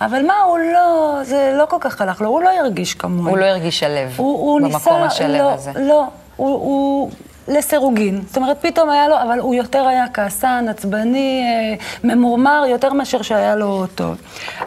אבל 0.00 0.26
מה, 0.26 0.38
הוא 0.38 0.58
לא, 0.58 1.18
זה 1.22 1.54
לא 1.58 1.66
כל 1.66 1.76
כך 1.80 2.00
הלך 2.00 2.20
לו, 2.20 2.28
הוא 2.28 2.42
לא 2.42 2.50
הרגיש 2.50 2.94
כמוהו. 2.94 3.28
הוא 3.28 3.38
לא 3.38 3.44
הרגיש 3.44 3.78
שלו 3.78 3.88
הוא, 4.16 4.38
הוא 4.38 4.60
במקום 4.60 5.02
ניסה, 5.02 5.04
השלו 5.04 5.38
לא, 5.38 5.52
הזה. 5.52 5.72
לא, 5.76 6.04
הוא, 6.36 6.48
הוא 6.48 7.10
לסירוגין. 7.50 8.22
זאת 8.26 8.36
אומרת, 8.36 8.56
פתאום 8.60 8.90
היה 8.90 9.08
לו, 9.08 9.22
אבל 9.22 9.38
הוא 9.38 9.54
יותר 9.54 9.86
היה 9.86 10.04
כעסן, 10.14 10.66
עצבני, 10.68 11.42
אה, 11.44 11.74
ממורמר, 12.04 12.64
יותר 12.68 12.92
מאשר 12.92 13.22
שהיה 13.22 13.56
לו 13.56 13.86
טוב. 13.94 14.16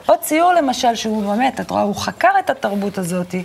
עוד 0.06 0.20
ציור 0.20 0.54
למשל, 0.54 0.96
שהוא 0.96 1.24
באמת, 1.24 1.60
את 1.60 1.70
רואה, 1.70 1.82
הוא 1.82 1.96
חקר 1.96 2.30
את 2.40 2.50
התרבות 2.50 2.98
הזאת, 2.98 3.36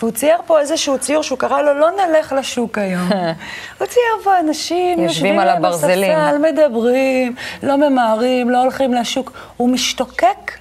והוא 0.00 0.10
צייר 0.10 0.38
פה 0.46 0.60
איזשהו 0.60 0.98
ציור 0.98 1.22
שהוא 1.22 1.38
קרא 1.38 1.62
לו, 1.62 1.74
לא 1.74 1.88
נלך 1.90 2.32
לשוק 2.32 2.78
היום. 2.78 3.08
הוא 3.78 3.86
צייר 3.86 4.24
פה 4.24 4.40
אנשים, 4.40 5.00
יושבים 5.00 5.38
על 5.38 5.48
הברזלים. 5.48 6.18
בספסל, 6.18 6.38
מדברים, 6.38 7.34
לא 7.62 7.76
ממהרים, 7.76 8.50
לא 8.50 8.62
הולכים 8.62 8.94
לשוק. 8.94 9.32
הוא 9.56 9.68
משתוקק 9.68 10.52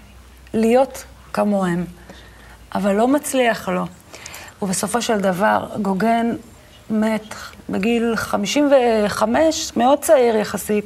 להיות 0.54 1.04
כמוהם, 1.34 1.86
אבל 2.76 2.96
לא 2.96 3.08
מצליח 3.08 3.70
לו. 3.70 3.86
ובסופו 4.62 5.02
של 5.02 5.20
דבר, 5.20 5.66
גוגן 5.82 6.36
מת 6.92 7.36
בגיל 7.70 8.16
55, 8.16 9.72
מאוד 9.78 10.00
צעיר 10.00 10.36
יחסית, 10.36 10.86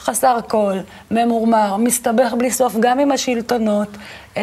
חסר 0.00 0.40
קול, 0.48 0.78
ממורמר, 1.10 1.76
מסתבך 1.76 2.32
בלי 2.38 2.50
סוף 2.50 2.74
גם 2.80 2.98
עם 2.98 3.12
השלטונות, 3.12 3.88
אה, 4.36 4.42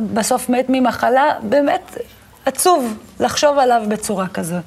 בסוף 0.00 0.48
מת 0.48 0.66
ממחלה, 0.68 1.34
באמת 1.42 1.96
עצוב 2.46 2.98
לחשוב 3.20 3.58
עליו 3.58 3.82
בצורה 3.88 4.28
כזאת. 4.28 4.62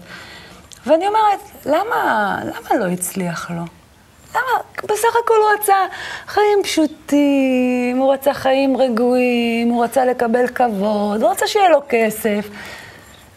ואני 0.86 1.08
אומרת, 1.08 1.39
למה, 1.65 2.38
למה 2.43 2.86
לא 2.86 2.91
הצליח 2.91 3.52
לו? 3.52 3.63
למה? 4.32 4.63
בסך 4.84 5.15
הכל 5.23 5.34
הוא 5.34 5.60
רצה 5.60 5.75
חיים 6.28 6.60
פשוטים, 6.63 7.97
הוא 7.97 8.13
רצה 8.13 8.34
חיים 8.34 8.78
רגועים, 8.78 9.69
הוא 9.69 9.84
רצה 9.84 10.06
לקבל 10.06 10.47
כבוד, 10.47 11.21
הוא 11.21 11.32
רצה 11.32 11.47
שיהיה 11.47 11.69
לו 11.69 11.80
כסף, 11.89 12.49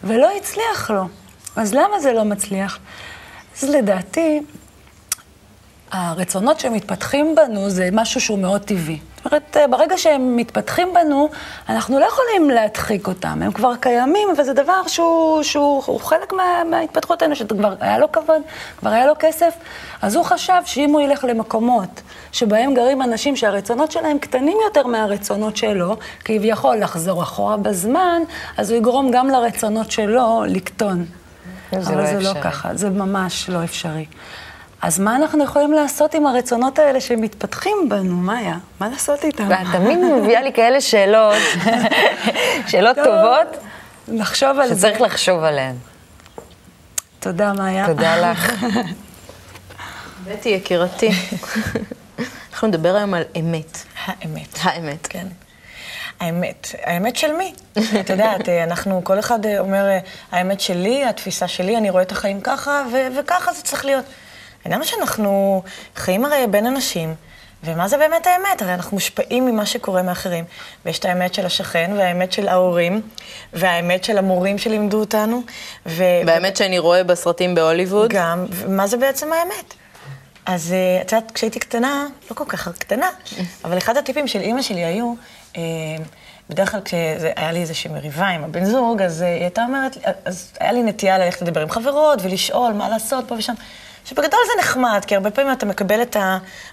ולא 0.05 0.31
הצליח 0.37 0.91
לו. 0.91 1.05
אז 1.57 1.75
למה 1.75 2.01
זה 2.01 2.13
לא 2.13 2.25
מצליח? 2.25 2.79
אז 3.59 3.69
לדעתי, 3.71 4.41
הרצונות 5.93 6.61
שמתפתחים 6.61 7.35
בנו 7.35 7.71
זה 7.71 7.89
משהו 7.93 8.21
שהוא 8.21 8.39
מאוד 8.39 8.61
טבעי. 8.61 8.99
זאת 9.17 9.27
אומרת, 9.33 9.57
ברגע 9.71 9.99
שהם 9.99 10.37
מתפתחים 10.37 10.95
בנו, 10.95 11.29
אנחנו 11.69 12.01
לא 12.01 12.05
יכולים 12.05 12.51
להדחיק 12.51 13.09
אותם. 13.09 13.43
הם 13.43 13.53
כבר 13.53 13.77
קיימים, 13.81 14.29
וזה 14.39 14.53
דבר 14.53 14.87
שהוא, 14.87 15.43
שהוא 15.43 15.83
הוא 15.87 16.01
חלק 16.01 16.33
מה, 16.33 16.63
מההתפתחות 16.71 17.23
האנושית. 17.23 17.53
כבר 17.53 17.75
היה 17.81 17.99
לו 17.99 18.13
כבוד, 18.13 18.43
כבר 18.79 18.91
היה 18.91 19.07
לו 19.07 19.13
כסף. 19.19 19.55
אז 20.03 20.17
הוא 20.17 20.25
חשב 20.25 20.63
שאם 20.65 20.91
הוא 20.91 21.01
ילך 21.01 21.25
למקומות 21.25 22.01
שבהם 22.33 22.75
גרים 22.75 23.03
אנשים 23.03 23.37
שהרצונות 23.37 23.93
שלהם 23.93 24.19
קטנים 24.19 24.59
יותר 24.65 24.87
מהרצונות 24.87 25.57
שלו, 25.57 25.97
כביכול 26.25 26.77
לחזור 26.77 27.23
אחורה 27.23 27.57
בזמן, 27.57 28.23
אז 28.57 28.71
הוא 28.71 28.79
יגרום 28.79 29.11
גם 29.11 29.29
לרצונות 29.31 29.91
שלו 29.91 30.45
לקטון. 30.49 31.07
זה 31.81 31.93
אבל 31.93 32.01
לא 32.01 32.07
זה 32.07 32.13
לא 32.21 32.29
אפשרי. 32.31 32.43
ככה, 32.43 32.75
זה 32.75 32.91
ממש 32.91 33.49
לא 33.51 33.65
אפשרי. 33.65 34.05
אז 34.83 34.99
מה 35.01 35.17
אנחנו 35.17 35.45
יכולים 35.45 35.73
לעשות 35.73 36.15
עם 36.15 36.27
הרצונות 36.27 36.79
האלה 36.79 37.01
שמתפתחים 37.01 37.77
בנו, 37.89 38.17
מאיה? 38.17 38.57
מה 38.81 38.89
לעשות 38.89 39.25
איתם? 39.25 39.49
ואת 39.49 39.67
תמיד 39.73 39.99
מביאה 39.99 40.43
לי 40.43 40.53
כאלה 40.53 40.81
שאלות, 40.81 41.35
שאלות 42.69 42.97
טוב, 42.97 43.05
טובות, 43.05 43.65
לחשוב 44.09 44.59
על 44.59 44.69
זה. 44.69 44.77
שצריך 44.89 45.01
לחשוב 45.01 45.43
עליהן. 45.45 45.77
תודה, 47.21 47.53
מאיה. 47.53 47.87
תודה 47.87 48.17
לך. 48.31 48.53
בטי, 50.25 50.49
יקירתי. 50.49 51.11
אנחנו 52.53 52.69
נדבר 52.69 52.97
היום 52.97 53.15
על 53.15 53.23
אמת. 53.41 53.79
האמת. 54.05 54.59
האמת. 54.63 55.07
כן. 55.07 55.27
האמת. 56.21 56.67
האמת 56.83 57.17
של 57.17 57.33
מי? 57.33 57.55
את 58.01 58.11
יודעת, 58.11 58.49
אה, 58.49 58.65
אנחנו, 58.65 59.05
כל 59.05 59.19
אחד 59.19 59.47
אה, 59.47 59.59
אומר, 59.59 59.89
אה, 59.89 59.99
האמת 60.33 60.61
שלי, 60.61 61.05
התפיסה 61.05 61.49
שלי, 61.49 61.77
אני 61.77 61.91
רואה 61.91 62.03
את 62.03 62.13
החיים 62.13 62.41
ככה, 62.41 62.83
ו- 62.93 63.19
וככה 63.21 63.53
זה 63.53 63.63
צריך 63.63 63.85
להיות. 63.85 64.05
הוא 64.65 64.83
שאנחנו 64.83 65.63
חיים 65.97 66.25
הרי 66.25 66.47
בין 66.51 66.67
אנשים, 66.67 67.15
ומה 67.65 67.89
זה 67.89 67.99
באמת 67.99 68.27
האמת? 68.27 68.63
הרי 68.63 68.75
אנחנו 68.75 68.97
מושפעים 68.97 69.47
ממה 69.47 69.67
שקורה 69.67 70.03
מאחרים. 70.03 70.45
ויש 70.85 70.99
את 70.99 71.05
האמת 71.05 71.35
של 71.35 71.47
השכן, 71.47 71.91
והאמת 71.97 72.33
של 72.33 72.49
ההורים, 72.49 73.01
והאמת 73.53 74.05
של 74.05 74.19
המורים 74.19 74.59
שלימדו 74.59 75.01
אותנו. 75.01 75.43
ו- 75.87 76.05
והאמת 76.27 76.57
שאני 76.57 76.79
רואה 76.79 77.05
בסרטים 77.05 77.55
בהוליווד. 77.55 78.11
גם, 78.13 78.47
מה 78.69 78.87
זה 78.87 78.97
בעצם 78.97 79.33
האמת? 79.33 79.75
אז 80.47 80.75
את 81.01 81.13
יודעת, 81.13 81.31
כשהייתי 81.31 81.59
קטנה, 81.59 82.07
לא 82.31 82.35
כל 82.37 82.45
כך 82.49 82.69
קטנה, 82.79 83.09
אבל 83.65 83.79
אחד 83.79 83.97
הטיפים 83.97 84.29
של 84.29 84.41
אימא 84.41 84.63
שלי 84.63 84.85
היו, 84.85 85.15
בדרך 86.51 86.71
כלל 86.71 86.81
כשהיה 86.85 87.53
לי 87.53 87.61
איזושהי 87.61 87.91
מריבה 87.91 88.27
עם 88.27 88.45
הבן 88.45 88.65
זוג, 88.65 89.03
אז 89.03 89.23
אה, 89.23 89.29
היא 89.29 89.41
הייתה 89.41 89.65
אומרת, 89.65 89.97
אז 90.25 90.53
היה 90.61 90.73
לי 90.73 90.83
נטייה 90.83 91.19
ללכת 91.19 91.43
לדבר 91.43 91.61
עם 91.61 91.71
חברות 91.71 92.19
ולשאול 92.23 92.73
מה 92.73 92.89
לעשות 92.89 93.29
פה 93.29 93.35
ושם. 93.35 93.55
שבגדול 94.05 94.41
זה 94.47 94.61
נחמד, 94.61 95.05
כי 95.07 95.15
הרבה 95.15 95.31
פעמים 95.31 95.53
אתה 95.53 95.67
מקבל 95.67 96.03
את 96.03 96.17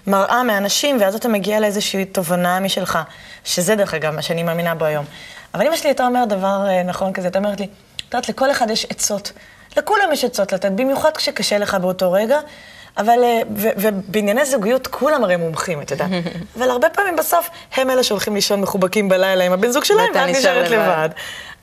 המראה 0.06 0.42
מהאנשים, 0.42 0.96
ואז 1.00 1.14
אתה 1.14 1.28
מגיע 1.28 1.60
לאיזושהי 1.60 2.04
תובנה 2.04 2.60
משלך, 2.60 2.98
שזה 3.44 3.76
דרך 3.76 3.94
אגב 3.94 4.14
מה 4.14 4.22
שאני 4.22 4.42
מאמינה 4.42 4.74
בו 4.74 4.84
היום. 4.84 5.04
אבל 5.54 5.66
אמא 5.66 5.76
שלי 5.76 5.88
הייתה 5.88 6.06
אומרת 6.06 6.28
דבר 6.28 6.66
אה, 6.68 6.82
נכון 6.82 7.12
כזה, 7.12 7.26
הייתה 7.26 7.38
אומרת 7.38 7.60
לי, 7.60 7.66
את 7.96 8.14
יודעת, 8.14 8.28
לכל 8.28 8.50
אחד 8.50 8.70
יש 8.70 8.86
עצות. 8.90 9.32
לכולם 9.76 10.12
יש 10.12 10.24
עצות 10.24 10.52
לתת, 10.52 10.72
במיוחד 10.72 11.16
כשקשה 11.16 11.58
לך 11.58 11.74
באותו 11.74 12.12
רגע. 12.12 12.38
אבל, 13.00 13.24
אה, 13.24 13.40
ו- 13.56 13.68
ובענייני 13.76 14.44
זוגיות 14.44 14.86
כולם 14.86 15.24
הרי 15.24 15.36
מומחים, 15.36 15.82
את 15.82 15.90
יודעת. 15.90 16.10
אבל 16.56 16.70
הרבה 16.70 16.88
פעמים 16.90 17.16
בסוף 17.16 17.50
הם 17.76 17.90
אלה 17.90 18.02
שהולכים 18.02 18.34
לישון 18.34 18.60
מחובקים 18.60 19.08
בלילה 19.08 19.44
עם 19.44 19.52
הבן 19.52 19.70
זוג 19.70 19.84
שלהם, 19.84 20.06
ואת 20.14 20.28
נשאר 20.28 20.62
נשארת. 20.62 20.70
לבד. 20.70 21.08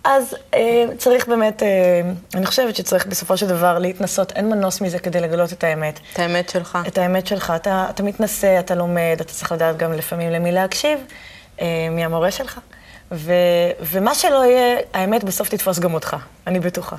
אז 0.04 0.36
אה, 0.54 0.86
צריך 0.98 1.28
באמת, 1.28 1.64
אה, 1.64 2.02
אני 2.34 2.46
חושבת 2.46 2.76
שצריך 2.76 3.06
בסופו 3.06 3.38
של 3.38 3.48
דבר 3.48 3.80
להתנסות, 3.80 4.32
אין 4.32 4.50
מנוס 4.50 4.82
מזה 4.82 5.00
כדי 5.00 5.20
לגלות 5.20 5.54
את 5.54 5.64
האמת. 5.64 6.00
את 6.14 6.20
האמת 6.20 6.50
שלך. 6.50 6.78
את 6.88 6.98
האמת 6.98 7.28
שלך. 7.28 7.54
אתה, 7.56 7.86
אתה 7.90 8.04
מתנסה, 8.04 8.60
אתה 8.60 8.76
לומד, 8.76 9.18
אתה 9.22 9.34
צריך 9.34 9.52
לדעת 9.52 9.78
גם 9.78 9.94
לפעמים 9.94 10.32
למי 10.32 10.52
להקשיב, 10.52 11.00
אה, 11.62 11.88
מי 11.92 12.06
המורה 12.06 12.32
שלך. 12.32 12.60
ו, 13.12 13.34
ומה 13.82 14.16
שלא 14.16 14.46
יהיה, 14.46 14.78
האמת 14.94 15.24
בסוף 15.24 15.50
תתפוס 15.50 15.80
גם 15.80 15.94
אותך, 15.94 16.16
אני 16.48 16.60
בטוחה. 16.60 16.96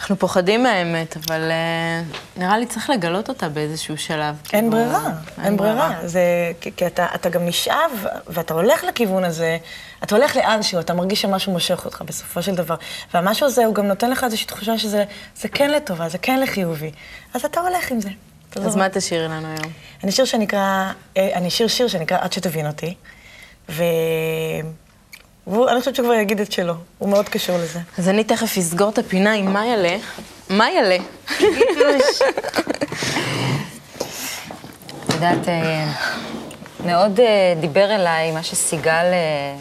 אנחנו 0.00 0.16
פוחדים 0.18 0.62
מהאמת, 0.62 1.16
אבל 1.16 1.50
uh, 1.50 2.38
נראה 2.38 2.58
לי 2.58 2.66
צריך 2.66 2.90
לגלות 2.90 3.28
אותה 3.28 3.48
באיזשהו 3.48 3.98
שלב. 3.98 4.36
אין 4.52 4.70
כאילו, 4.70 4.70
ברירה, 4.70 5.10
אין 5.44 5.56
ברירה. 5.56 5.94
זה, 6.04 6.22
כי, 6.60 6.70
כי 6.76 6.86
אתה, 6.86 7.06
אתה 7.14 7.28
גם 7.28 7.46
נשאב, 7.46 7.90
ואתה 8.26 8.54
הולך 8.54 8.84
לכיוון 8.84 9.24
הזה, 9.24 9.58
אתה 10.04 10.16
הולך 10.16 10.36
לאנשהו, 10.36 10.80
אתה 10.80 10.94
מרגיש 10.94 11.22
שמשהו 11.22 11.52
מושך 11.52 11.84
אותך 11.84 12.02
בסופו 12.06 12.42
של 12.42 12.54
דבר. 12.54 12.74
והמשהו 13.14 13.46
הזה, 13.46 13.64
הוא 13.64 13.74
גם 13.74 13.86
נותן 13.86 14.10
לך 14.10 14.24
איזושהי 14.24 14.46
תחושה 14.46 14.78
שזה 14.78 15.04
זה 15.36 15.48
כן 15.48 15.70
לטובה, 15.70 16.08
זה 16.08 16.18
כן 16.18 16.40
לחיובי. 16.40 16.90
אז 17.34 17.44
אתה 17.44 17.60
הולך 17.60 17.90
עם 17.90 18.00
זה. 18.00 18.08
אז 18.56 18.76
לא- 18.76 18.82
מה 18.82 18.88
תשאירי 18.88 19.28
לנו 19.28 19.46
היום? 19.48 19.72
אני 20.04 20.12
שיר 20.12 20.24
שנקרא, 20.24 20.92
אה, 21.16 21.30
אני 21.34 21.50
שיר 21.50 21.68
שיר 21.68 21.88
שנקרא 21.88 22.18
עד 22.20 22.32
שתבין 22.32 22.66
אותי, 22.66 22.94
ו... 23.68 23.82
ואני 25.46 25.78
חושבת 25.80 25.94
שהוא 25.94 26.06
כבר 26.06 26.14
יגיד 26.14 26.40
את 26.40 26.52
שלו, 26.52 26.74
הוא 26.98 27.08
מאוד 27.08 27.28
קשור 27.28 27.58
לזה. 27.58 27.78
אז 27.98 28.08
אני 28.08 28.24
תכף 28.24 28.58
אסגור 28.58 28.88
את 28.88 28.98
הפינה 28.98 29.32
עם 29.32 29.52
מה 29.52 29.66
ילה. 29.66 29.96
מה 30.50 30.70
ילה? 30.70 30.96
את 35.04 35.14
יודעת, 35.14 35.48
אה, 35.48 35.92
מאוד 36.86 37.20
אה, 37.20 37.54
דיבר 37.60 37.94
אליי 37.94 38.32
מה 38.32 38.42
שסיגל 38.42 38.90
אה, 38.92 39.56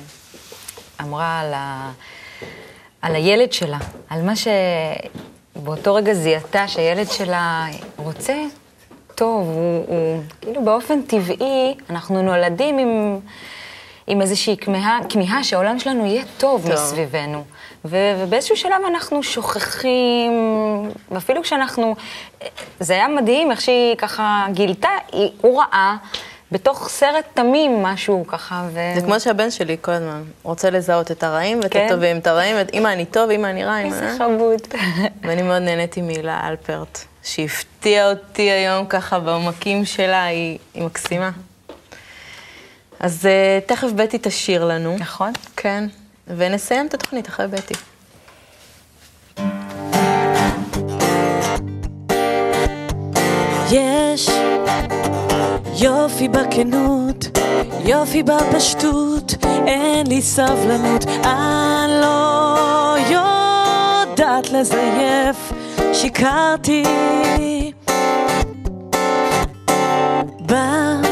אמרה 1.02 1.39
על, 1.39 1.54
ה, 1.54 1.91
על 3.02 3.15
הילד 3.15 3.54
שלה, 3.54 3.78
על 4.10 4.21
מה 4.21 4.34
שבאותו 5.56 5.95
רגע 5.95 6.13
זיהתה 6.13 6.67
שהילד 6.67 7.12
שלה 7.12 7.65
רוצה 7.98 8.34
טוב, 9.15 9.48
הוא, 9.48 9.86
הוא 9.88 10.24
כאילו 10.41 10.65
באופן 10.65 11.02
טבעי, 11.02 11.76
אנחנו 11.89 12.21
נולדים 12.21 12.78
עם, 12.78 13.19
עם 14.08 14.22
איזושהי 14.22 14.58
כמיהה, 14.58 15.00
כמיהה 15.10 15.44
שהעולם 15.44 15.80
שלנו 15.80 16.06
יהיה 16.06 16.24
טוב, 16.38 16.62
טוב. 16.62 16.74
מסביבנו. 16.74 17.44
ו, 17.86 17.98
ובאיזשהו 18.20 18.58
שלב 18.58 18.82
אנחנו 18.88 19.24
שוכחים, 19.24 20.32
ואפילו 21.12 21.44
כשאנחנו... 21.44 21.96
זה 22.80 22.94
היה 22.94 23.08
מדהים 23.08 23.52
איך 23.52 23.62
שהיא 23.62 23.96
ככה 23.96 24.46
גילתה, 24.52 24.89
היא, 25.12 25.30
הוא 25.41 25.62
ראה 25.62 25.96
בתוך 26.52 26.89
סרט 26.89 27.26
תמים 27.34 27.84
משהו 27.84 28.26
ככה, 28.28 28.68
ו... 28.74 28.80
זה 28.96 29.02
כמו 29.02 29.20
שהבן 29.20 29.52
שלי 29.52 29.78
כל 29.82 29.91
הזמן 29.91 30.24
רוצה 30.44 30.70
לזהות 30.70 31.12
את 31.12 31.24
הרעים 31.24 31.60
ואת 31.63 31.74
כן. 31.74 31.86
הטובים, 31.86 32.18
את 32.18 32.28
הרעים, 32.28 32.56
את 32.62 32.74
אמא 32.74 32.88
אני 32.88 33.06
טוב, 33.06 33.30
אמא 33.30 33.48
אני 33.48 33.63
רע, 33.63 33.78
אמא... 33.78 33.86
איזה 33.86 34.15
חמוד. 34.18 34.62
ואני 35.24 35.41
מאוד 35.41 35.62
נהניתי 35.62 36.02
מהילה 36.02 36.48
אלפרט, 36.48 37.00
שהפתיעה 37.24 38.10
אותי 38.10 38.41
היום 38.52 38.86
ככה 38.86 39.20
בעומקים 39.20 39.86
שלה, 39.86 40.24
היא, 40.24 40.58
היא 40.74 40.84
מקסימה. 40.84 41.32
אז 43.06 43.26
uh, 43.26 43.68
תכף 43.68 43.91
בטי 43.96 44.18
תשאיר 44.22 44.65
לנו. 44.65 44.96
נכון. 45.00 45.32
כן, 45.56 45.84
ונסיים 46.28 46.88
את 46.88 46.94
התוכנית 46.94 47.28
אחרי 47.28 47.48
בטי. 47.48 47.74
יש 53.72 54.30
יופי 55.82 56.28
בכנות, 56.28 57.26
יופי 57.86 58.24
בפשטות, 58.24 59.34
אין 59.68 60.08
לי 60.08 60.22
סבלנות, 60.22 61.06
אני 61.06 62.02
לא 62.02 62.96
יודעת 63.10 64.50
לזייף, 64.50 65.52
שיקרתי. 65.94 66.84
בא 70.39 71.05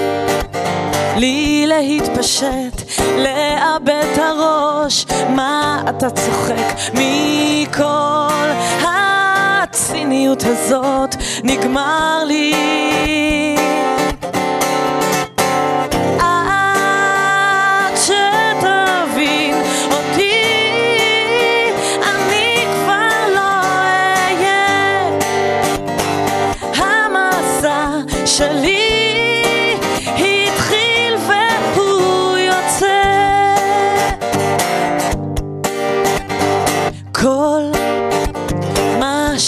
לי 1.24 1.66
להתפשט, 1.68 2.82
לאבד 3.18 4.04
את 4.14 4.18
הראש, 4.18 5.06
מה 5.30 5.84
אתה 5.90 6.10
צוחק 6.10 6.76
מכל 6.94 8.50
הציניות 8.84 10.44
הזאת, 10.46 11.16
נגמר 11.44 12.24
לי. 12.28 13.53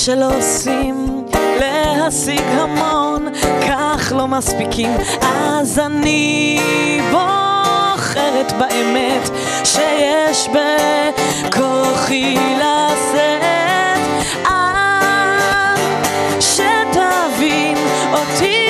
שלא 0.05 0.37
עושים 0.37 1.25
להשיג 1.59 2.41
המון, 2.51 3.27
כך 3.67 4.13
לא 4.15 4.27
מספיקים, 4.27 4.91
אז 5.21 5.79
אני 5.79 6.59
בוחרת 7.11 8.51
באמת 8.59 9.29
שיש 9.63 10.49
בכוחי 11.47 12.37
לשאת. 12.57 13.45
שתבין 16.39 17.77
אותי, 18.13 18.64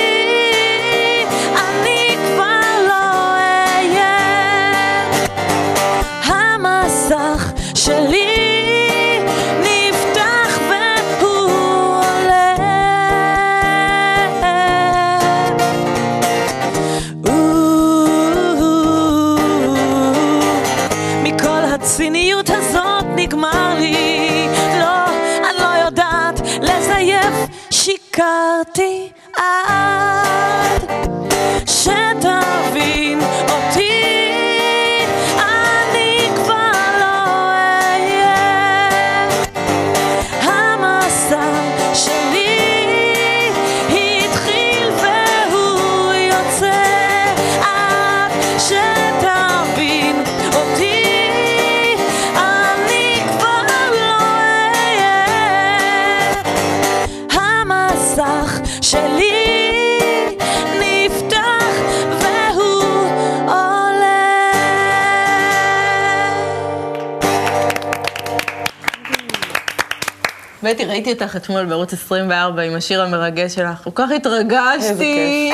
בטי, 70.66 70.84
ראיתי 70.84 71.12
אותך 71.12 71.36
אתמול 71.36 71.64
בערוץ 71.64 71.92
24 71.92 72.62
עם 72.62 72.74
השיר 72.74 73.02
המרגש 73.02 73.54
שלך, 73.54 73.84
כל 73.84 73.90
כך 73.94 74.10
התרגשתי. 74.10 75.52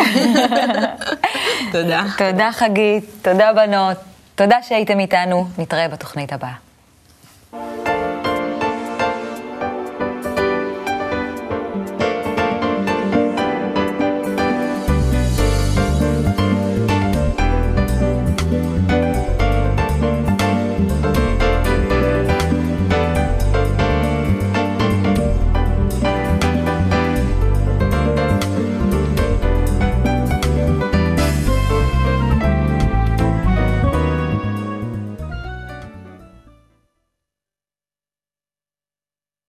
תודה. 1.72 2.03
תודה 2.18 2.53
חגית, 2.53 3.05
תודה 3.22 3.53
בנות, 3.53 3.96
תודה 4.35 4.57
שהייתם 4.62 5.01
איתנו, 5.01 5.46
נתראה 5.59 5.88
בתוכנית 5.88 6.33
הבאה. 6.33 6.71